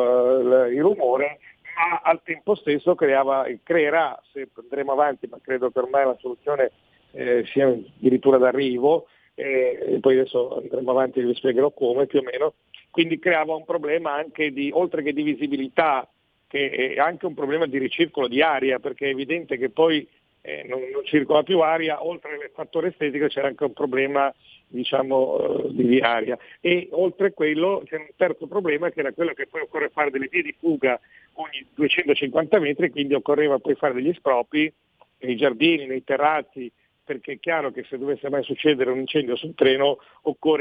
[0.66, 1.40] eh, il- rumore,
[1.76, 6.72] ma al tempo stesso creava, creerà, se andremo avanti, ma credo che ormai la soluzione
[7.12, 12.24] eh, sia addirittura d'arrivo, e poi adesso andremo avanti e vi spiegherò come più o
[12.24, 12.54] meno,
[12.92, 16.08] quindi creava un problema anche di, oltre che di visibilità,
[16.48, 20.08] che è anche un problema di ricircolo di aria, perché è evidente che poi
[20.42, 24.34] eh, non, non circola più aria, oltre al fattore estetico c'era anche un problema
[24.68, 26.38] diciamo, eh, di aria.
[26.60, 30.12] E oltre a quello c'è un terzo problema che era quello che poi occorre fare
[30.12, 31.00] delle vie di fuga
[31.34, 34.72] ogni 250 metri, quindi occorreva poi fare degli espropri
[35.20, 36.72] nei giardini, nei terrazzi,
[37.10, 39.98] perché è chiaro che se dovesse mai succedere un incendio sul treno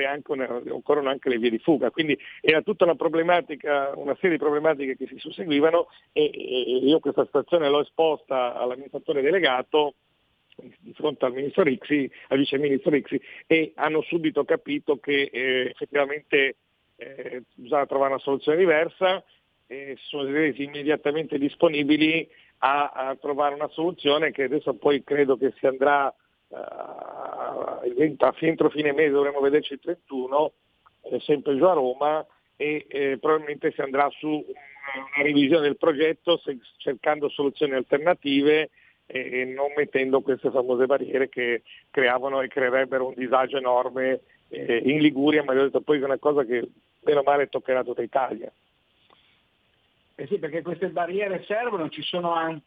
[0.06, 1.90] anche una- occorrono anche le vie di fuga.
[1.90, 2.94] Quindi era tutta una
[3.96, 9.20] una serie di problematiche che si susseguivano e, e io questa situazione l'ho esposta all'amministratore
[9.20, 9.96] delegato
[10.56, 15.68] di fronte al ministro Rixi, al vice ministro Rixi e hanno subito capito che eh,
[15.68, 16.56] effettivamente
[16.96, 19.22] eh, bisogna trovare una soluzione diversa
[19.66, 22.26] e sono resi immediatamente disponibili
[22.60, 26.18] a, a trovare una soluzione che adesso poi credo che si andrà il 20
[26.50, 30.52] a fine- entro fine mese dovremo vederci il 31
[31.02, 32.26] eh, sempre giù a Roma
[32.56, 38.70] e eh, probabilmente si andrà su una, revisione del progetto se- cercando soluzioni alternative
[39.06, 44.82] e, e non mettendo queste famose barriere che creavano e creerebbero un disagio enorme eh,
[44.84, 46.66] in Liguria, ma vi ho detto poi che è una cosa che
[47.02, 48.50] meno male toccherà tutta Italia.
[50.14, 52.60] Eh sì, perché queste barriere servono, ci sono an-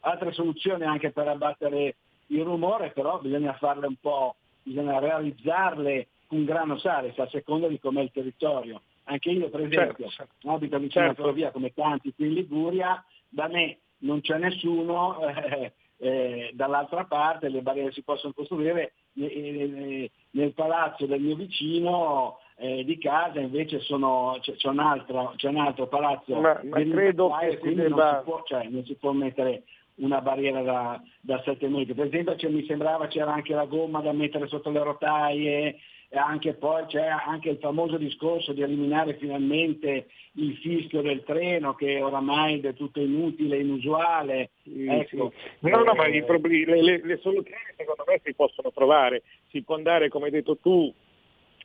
[0.00, 1.96] altre soluzioni anche per abbattere
[2.28, 7.78] il rumore, però bisogna farle un po', bisogna realizzarle un grano salis a seconda di
[7.78, 8.82] com'è il territorio.
[9.04, 10.50] Anche io per esempio Certo.
[10.50, 11.06] abito vicino Certo.
[11.06, 17.04] alla ferrovia come tanti qui in Liguria, da me non c'è nessuno, eh, eh, dall'altra
[17.04, 22.98] parte le barriere si possono costruire eh, eh, nel palazzo del mio vicino eh, di
[22.98, 27.50] casa invece sono, c'è, c'è un altro, c'è un altro palazzo Ma- ma credo che
[27.52, 29.62] si quindi debba- non, si può, cioè, non si può mettere
[29.96, 31.94] una barriera da, da 7 metri.
[31.94, 35.76] Per esempio c'è- mi sembrava c'era anche la gomma da mettere sotto le rotaie,
[36.08, 41.74] e anche poi c'è anche il famoso discorso di eliminare finalmente il fischio del treno
[41.74, 44.50] che oramai è del tutto inutile, inusuale.
[44.64, 45.32] ecco.
[45.60, 49.22] No, no, ma Eh, i problemi- le, le- le soluzioni secondo me si possono trovare,
[49.48, 50.92] si può andare come hai detto tu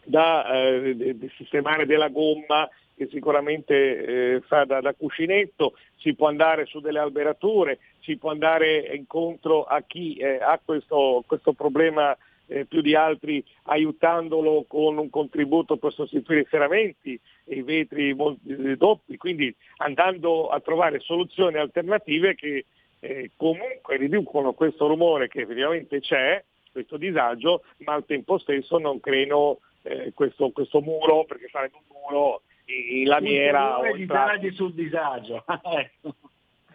[0.04, 2.70] da eh, sistemare della gomma
[3.00, 8.30] che sicuramente eh, fa da, da cuscinetto, si può andare su delle alberature, si può
[8.30, 12.16] andare incontro a chi eh, ha questo, questo problema
[12.47, 18.10] eh, più di altri aiutandolo con un contributo per sostituire i serramenti e i vetri
[18.10, 22.66] eh, doppi, quindi andando a trovare soluzioni alternative che
[23.00, 29.00] eh, comunque riducono questo rumore che effettivamente c'è, questo disagio, ma al tempo stesso non
[29.00, 33.97] creino eh, questo, questo muro, perché sarebbe un muro in lamiera plastica.
[33.97, 35.43] disagi sul disagio.
[35.49, 36.15] Ecco.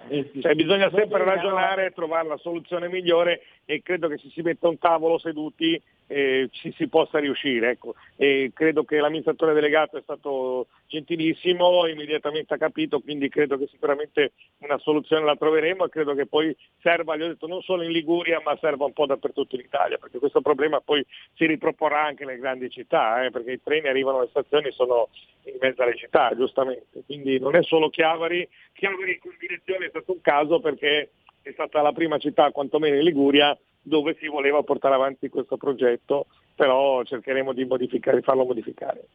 [0.08, 0.30] Eh.
[0.40, 4.66] Cioè, bisogna sempre ragionare e trovare la soluzione migliore e credo che se si mette
[4.66, 7.70] a un tavolo seduti eh, ci si possa riuscire.
[7.70, 7.94] Ecco.
[8.16, 14.78] Credo che l'amministratore delegato è stato gentilissimo, immediatamente ha capito, quindi credo che sicuramente una
[14.78, 18.40] soluzione la troveremo e credo che poi serva, gli ho detto, non solo in Liguria
[18.44, 22.38] ma serva un po' dappertutto in Italia, perché questo problema poi si riproporrà anche nelle
[22.38, 25.08] grandi città, eh, perché i treni arrivano alle stazioni e sono
[25.44, 27.02] in mezzo alle città, giustamente.
[27.04, 31.10] Quindi non è solo Chiavari, Chiavari con direzione è stato un caso perché
[31.42, 36.26] è stata la prima città, quantomeno in Liguria, dove si voleva portare avanti questo progetto,
[36.54, 39.06] però cercheremo di, modificare, di farlo modificare.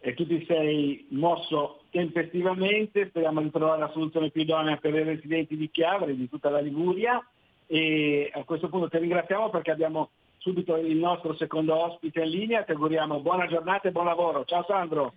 [0.00, 5.02] e tu ti sei mosso tempestivamente, speriamo di trovare la soluzione più idonea per i
[5.02, 7.24] residenti di Chiavari, di tutta la Liguria
[7.66, 12.62] e a questo punto ti ringraziamo perché abbiamo subito il nostro secondo ospite in linea,
[12.62, 14.44] ti auguriamo buona giornata e buon lavoro.
[14.44, 15.14] Ciao Sandro.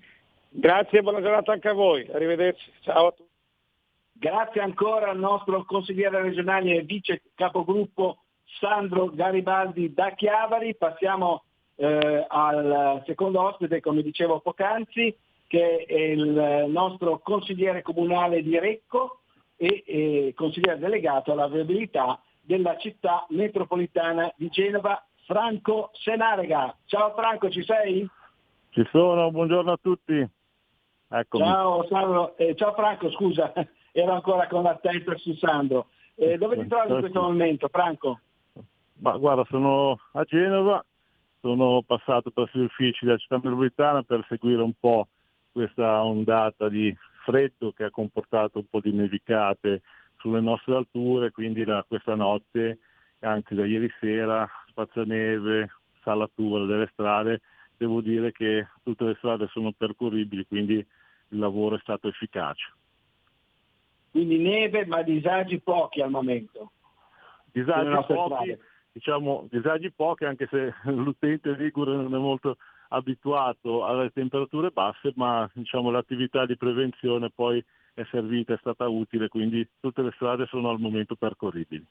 [0.50, 3.29] Grazie e buona giornata anche a voi, arrivederci, ciao a tutti.
[4.20, 8.18] Grazie ancora al nostro consigliere regionale e vice capogruppo
[8.60, 10.76] Sandro Garibaldi da Chiavari.
[10.76, 11.44] Passiamo
[11.78, 15.16] eh, al secondo ospite, come dicevo poc'anzi,
[15.48, 19.22] che è il nostro consigliere comunale di Recco
[19.56, 26.76] e eh, consigliere delegato alla viabilità della città metropolitana di Genova, Franco Senarega.
[26.88, 28.06] Ciao Franco, ci sei?
[28.72, 30.30] Ci sono, buongiorno a tutti.
[31.08, 31.44] Eccomi.
[31.46, 32.36] Ciao, Sandro.
[32.36, 33.54] Eh, ciao Franco, scusa,
[34.00, 35.88] ero ancora con la testa su Sandro.
[36.16, 38.20] Eh, dove ti trovi in questo momento, Franco?
[39.00, 40.84] Ma guarda, sono a Genova,
[41.40, 45.08] sono passato presso gli uffici della città metropolitana per seguire un po'
[45.52, 49.82] questa ondata di freddo che ha comportato un po' di nevicate
[50.18, 52.80] sulle nostre alture, quindi da questa notte
[53.20, 55.70] anche da ieri sera, spazzaneve,
[56.04, 57.42] salatura delle strade,
[57.78, 62.74] devo dire che tutte le strade sono percorribili, quindi il lavoro è stato efficace.
[64.12, 66.72] Quindi neve, ma disagi pochi al momento.
[67.52, 68.58] Disagi pochi,
[68.92, 72.58] diciamo disagi pochi anche se l'utente ligure non è molto
[72.90, 79.28] abituato alle temperature basse, ma diciamo, l'attività di prevenzione poi è servita, è stata utile,
[79.28, 81.86] quindi tutte le strade sono al momento percorribili.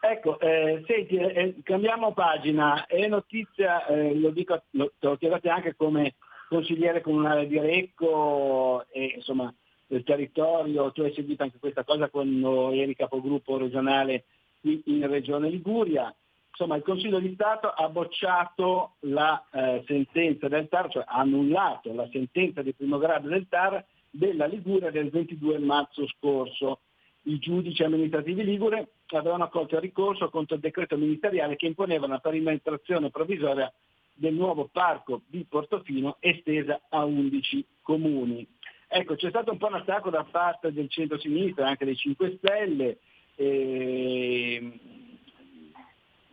[0.00, 2.86] Ecco, eh, senti, eh, cambiamo pagina.
[2.86, 6.14] È notizia, eh, lo dico, lo, te lo chiedo anche come
[6.48, 9.52] consigliere comunale di Recco e insomma
[9.88, 14.24] del territorio, tu hai seguito anche questa cosa quando eri capogruppo regionale
[14.60, 16.14] qui in Regione Liguria.
[16.50, 21.94] Insomma, il Consiglio di Stato ha bocciato la eh, sentenza del TAR, cioè ha annullato
[21.94, 26.80] la sentenza di primo grado del TAR della Liguria del 22 marzo scorso.
[27.22, 32.18] I giudici amministrativi ligure avevano accolto il ricorso contro il decreto ministeriale che imponeva una
[32.18, 33.72] perimetrazione provvisoria
[34.14, 38.46] del nuovo parco di Portofino estesa a 11 comuni.
[38.90, 42.98] Ecco, c'è stato un po' un attacco da parte del centro-sinistra, anche dei 5 Stelle,
[43.36, 44.72] e,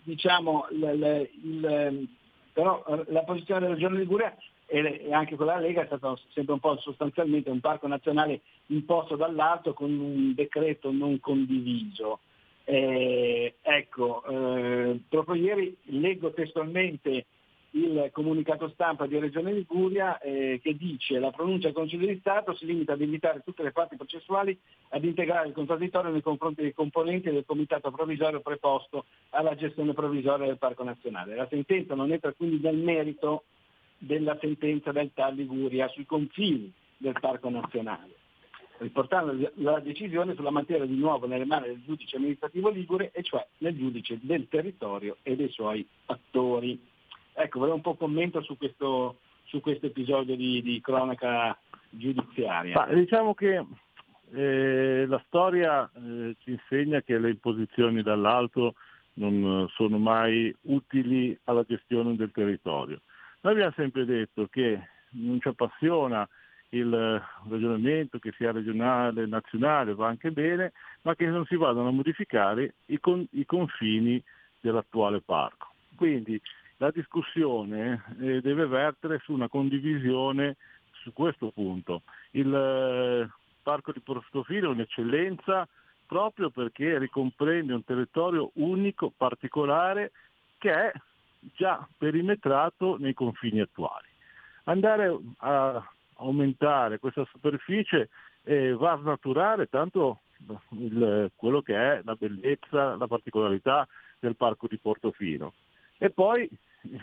[0.04, 2.08] diciamo, l- l- il-
[2.54, 4.34] però eh, la posizione della Regione Liguria
[4.68, 8.42] e e anche quella della Lega è stata sempre un po' sostanzialmente un parco nazionale
[8.68, 12.20] imposto dall'alto con un decreto non condiviso.
[12.64, 17.26] Eh, ecco, eh, proprio ieri leggo testualmente
[17.76, 22.56] il comunicato stampa di Regione Liguria eh, che dice la pronuncia del Consiglio di Stato
[22.56, 24.58] si limita ad invitare tutte le parti processuali
[24.90, 30.46] ad integrare il contraddittorio nei confronti dei componenti del comitato provvisorio preposto alla gestione provvisoria
[30.46, 31.36] del Parco Nazionale.
[31.36, 33.44] La sentenza non entra quindi nel merito
[33.98, 38.14] della sentenza del TAR Liguria sui confini del Parco Nazionale,
[38.78, 43.46] riportando la decisione sulla materia di nuovo nelle mani del giudice amministrativo Ligure, e cioè
[43.58, 46.94] nel giudice del territorio e dei suoi attori.
[47.38, 51.58] Ecco, volevo un po' commento su questo, su questo episodio di, di cronaca
[51.90, 52.74] giudiziaria.
[52.76, 53.66] Ma diciamo che
[54.32, 58.76] eh, la storia eh, ci insegna che le imposizioni dall'alto
[59.16, 63.02] non sono mai utili alla gestione del territorio.
[63.42, 64.80] Noi abbiamo sempre detto che
[65.12, 66.28] non ci appassiona
[66.70, 70.72] il ragionamento che sia regionale, nazionale, va anche bene,
[71.04, 74.22] ma che non si vadano a modificare i, con- i confini
[74.60, 75.74] dell'attuale parco.
[75.96, 76.42] Quindi
[76.78, 80.58] la discussione eh, deve vertere su una condivisione
[80.92, 82.02] su questo punto.
[82.32, 83.30] Il eh,
[83.62, 85.68] parco di Portofino è un'eccellenza
[86.06, 90.12] proprio perché ricomprende un territorio unico, particolare,
[90.58, 90.92] che è
[91.56, 94.08] già perimetrato nei confini attuali.
[94.66, 98.10] Andare a aumentare questa superficie
[98.44, 100.22] eh, va a snaturare tanto
[100.70, 103.88] il- quello che è la bellezza, la particolarità
[104.20, 105.54] del parco di Portofino
[105.98, 106.50] e poi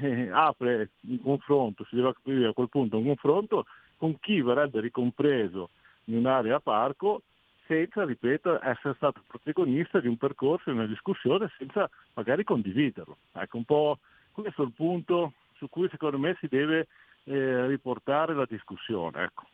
[0.00, 3.66] eh, apre un confronto, si deve aprire a quel punto un confronto
[3.96, 5.70] con chi verrebbe ricompreso
[6.04, 7.22] in un'area parco
[7.66, 13.16] senza, ripeto, essere stato protagonista di un percorso, di una discussione, senza magari condividerlo.
[13.32, 13.98] Ecco, un po'
[14.32, 16.88] questo è il punto su cui secondo me si deve
[17.24, 19.22] eh, riportare la discussione.
[19.22, 19.44] Ecco.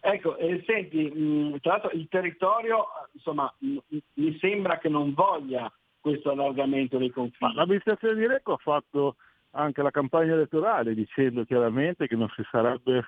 [0.00, 3.78] Ecco, eh, senti, mh, tra l'altro il territorio, insomma, mh,
[4.14, 5.72] mi sembra che non voglia
[6.04, 7.50] questo allargamento dei confini.
[7.50, 9.16] Ma l'amministrazione di Recco ha fatto
[9.52, 13.02] anche la campagna elettorale dicendo chiaramente che non si sarebbe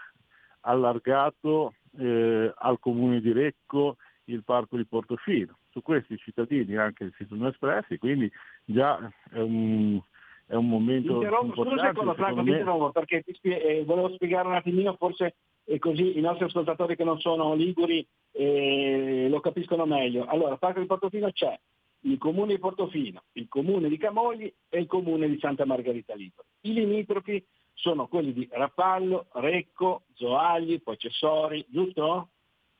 [0.61, 5.59] allargato eh, al comune di Recco il parco di Portofino.
[5.73, 8.33] Su questi i cittadini anche si sono espressi, quindi
[8.65, 8.99] già
[9.31, 10.01] è un,
[10.47, 11.89] è un momento Interrompo, scusa un importante.
[11.89, 12.51] secondo Franco, me.
[12.53, 16.97] interrompo perché ti spie- eh, volevo spiegare un attimino, forse eh, così i nostri ascoltatori
[16.97, 20.25] che non sono liguri eh, lo capiscono meglio.
[20.25, 21.61] Allora, il Parco di Portofino c'è
[22.07, 26.47] il comune di Portofino, il comune di Camogli e il comune di Santa Margherita Ligure.
[26.63, 32.31] I limitrofi sono quelli di Rapallo, Recco, Zoagli, poi c'è Sori, giusto?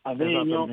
[0.03, 0.69] Avegno.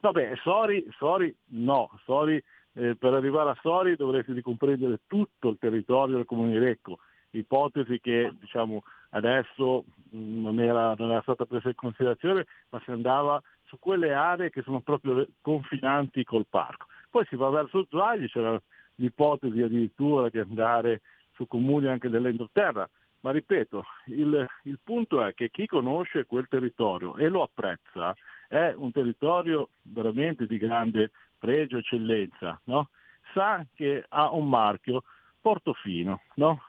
[0.00, 2.42] Vabbè, Sori, Sori no, Sori,
[2.74, 7.00] eh, per arrivare a Sori dovresti ricomprendere tutto il territorio del comune di Recco,
[7.30, 12.92] ipotesi che diciamo, adesso mh, non era, non era stata presa in considerazione, ma si
[12.92, 16.86] andava su quelle aree che sono proprio confinanti col parco.
[17.10, 18.60] Poi si va verso Zoagli, c'era
[18.96, 21.02] l'ipotesi addirittura di andare
[21.32, 22.88] su comuni anche dell'entroterra,
[23.20, 28.14] ma ripeto, il, il punto è che chi conosce quel territorio e lo apprezza
[28.48, 32.88] è un territorio veramente di grande pregio e eccellenza, no?
[33.32, 35.02] sa che ha un marchio
[35.40, 36.62] Portofino, no?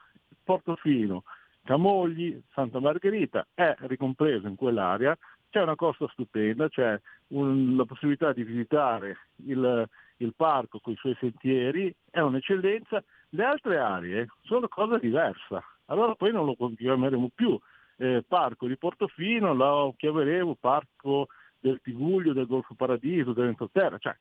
[0.44, 1.24] Portofino,
[1.64, 5.16] Camogli, Santa Margherita è ricompreso in quell'area,
[5.50, 6.98] c'è una costa stupenda, c'è
[7.28, 9.88] un- la possibilità di visitare il,
[10.20, 16.14] il parco con i suoi sentieri, è un'eccellenza, le altre aree sono cosa diversa, allora
[16.14, 17.58] poi non lo chiameremo più.
[17.96, 21.28] Eh, parco di Portofino, lo chiameremo parco
[21.58, 24.16] del Tiguglio, del Golfo Paradiso, dell'entroterra, cioè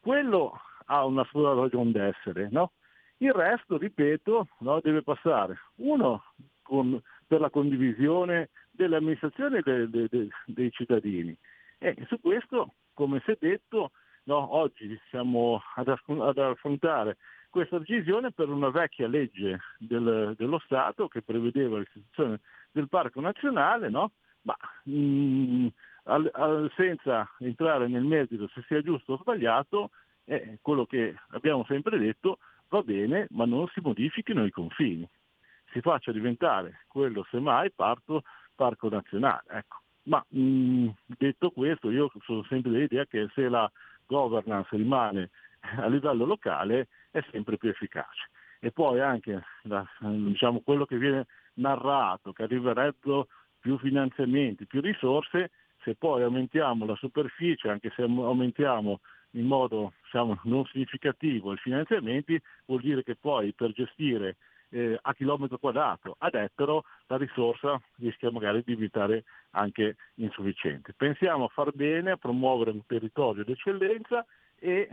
[0.00, 2.72] quello ha una sua ragione d'essere, no?
[3.18, 6.24] Il resto, ripeto, no, deve passare, uno
[6.62, 11.34] con- per la condivisione delle amministrazioni e de- de- de- dei cittadini.
[11.78, 13.92] E su questo, come si è detto,
[14.24, 17.16] no, oggi siamo ad, aff- ad affrontare
[17.50, 22.40] questa decisione per una vecchia legge del- dello Stato che prevedeva l'istituzione
[22.70, 24.12] del Parco Nazionale, no?
[24.42, 25.66] ma mh,
[26.04, 29.90] al- al- senza entrare nel merito se sia giusto o sbagliato,
[30.24, 32.38] è quello che abbiamo sempre detto,
[32.68, 35.08] va bene, ma non si modifichino i confini.
[35.72, 38.22] Si faccia diventare quello semmai parco,
[38.54, 39.42] parco nazionale.
[39.48, 39.80] Ecco.
[40.04, 43.70] Ma mh, detto questo, io sono sempre dell'idea che se la
[44.06, 45.30] governance rimane
[45.76, 48.30] a livello locale è sempre più efficace.
[48.60, 55.50] E poi anche la- diciamo, quello che viene narrato, che arriverebbero più finanziamenti, più risorse,
[55.82, 59.00] se poi aumentiamo la superficie, anche se aumentiamo
[59.32, 64.36] in modo diciamo, non significativo i finanziamenti, vuol dire che poi per gestire
[64.72, 70.94] eh, a chilometro quadrato ad ettaro la risorsa rischia magari di diventare anche insufficiente.
[70.96, 74.24] Pensiamo a far bene, a promuovere un territorio d'eccellenza
[74.58, 74.88] e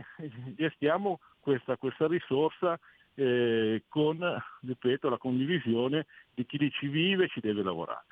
[0.54, 2.78] gestiamo questa, questa risorsa
[3.14, 8.06] eh, con, ripeto, la condivisione di chi ci vive e ci deve lavorare.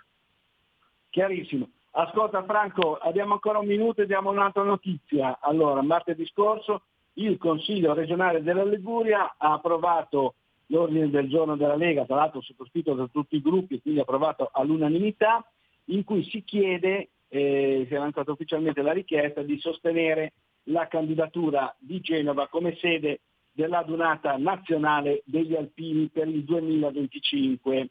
[1.10, 1.68] Chiarissimo.
[1.90, 5.38] Ascolta Franco, abbiamo ancora un minuto e diamo un'altra notizia.
[5.40, 6.82] Allora, martedì scorso
[7.14, 10.34] il Consiglio regionale della Liguria ha approvato
[10.68, 15.44] l'ordine del giorno della Lega, tra l'altro sottoscritto da tutti i gruppi, quindi approvato all'unanimità,
[15.86, 20.32] in cui si chiede, eh, si è lanciata ufficialmente la richiesta di sostenere
[20.64, 23.20] la candidatura di Genova come sede
[23.52, 27.88] dell'adunata nazionale degli alpini per il 2025.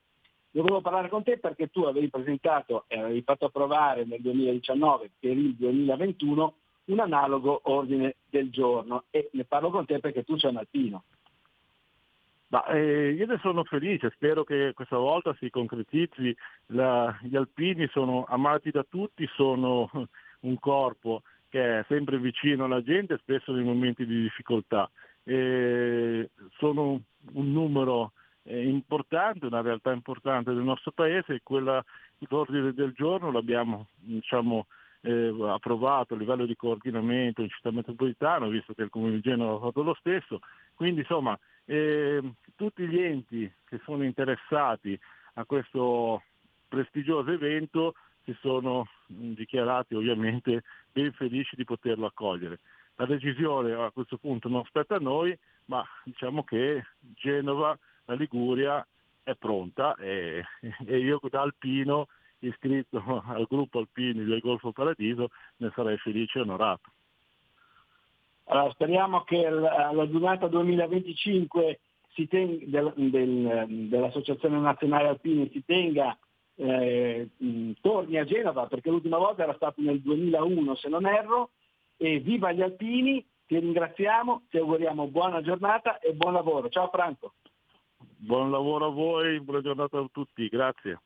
[0.51, 5.11] Ne volevo parlare con te perché tu avevi presentato e avevi fatto approvare nel 2019
[5.19, 6.55] per il 2021
[6.85, 11.03] un analogo ordine del giorno e ne parlo con te perché tu sei un alpino.
[12.49, 16.35] Ma, eh, io ne sono felice, spero che questa volta si concretizzi.
[16.67, 19.89] La- gli alpini sono amati da tutti, sono
[20.41, 24.89] un corpo che è sempre vicino alla gente, spesso nei momenti di difficoltà.
[25.23, 27.01] Eh, sono
[27.33, 28.13] un numero
[28.43, 31.83] eh, importante, una realtà importante del nostro paese e quella,
[32.29, 34.67] l'ordine del giorno l'abbiamo diciamo,
[35.01, 39.55] eh, approvato a livello di coordinamento in città metropolitana, visto che il Comune di Genova
[39.55, 40.39] ha fatto lo stesso.
[40.77, 42.21] Quindi insomma eh,
[42.55, 44.97] tutti gli enti che sono interessati
[45.33, 46.21] a questo
[46.67, 52.59] prestigioso evento si sono mh, dichiarati ovviamente ben felici di poterlo accogliere.
[52.97, 55.35] La decisione a questo punto non spetta a noi,
[55.65, 57.75] ma diciamo che Genova,
[58.05, 58.85] la Liguria
[59.23, 60.43] è pronta e,
[60.85, 62.07] e io da alpino
[62.39, 66.91] iscritto al gruppo alpini del Golfo Paradiso ne sarei felice e onorato.
[68.49, 71.79] Allora, speriamo che la, giornata 2025
[72.13, 76.17] si ten- del- del- dell'Associazione Nazionale Alpini si tenga,
[76.55, 81.51] eh, mh, torni a Genova, perché l'ultima volta era stato nel 2001 se non erro,
[81.97, 86.69] e viva gli alpini, ti ringraziamo, ti auguriamo buona giornata e buon lavoro.
[86.69, 87.33] Ciao Franco.
[87.97, 91.01] Buon lavoro a voi, buona giornata a tutti, grazie.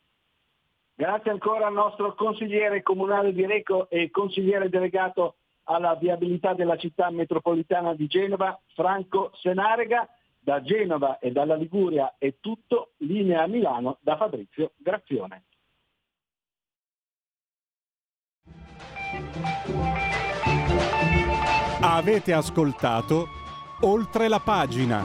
[0.93, 5.35] Grazie ancora al nostro consigliere comunale di Reco e consigliere delegato
[5.73, 10.07] alla viabilità della città metropolitana di Genova, Franco Senarega.
[10.43, 15.43] Da Genova e dalla Liguria è tutto, linea a Milano da Fabrizio Grazione.
[21.83, 23.25] Avete ascoltato
[23.81, 25.03] oltre la pagina.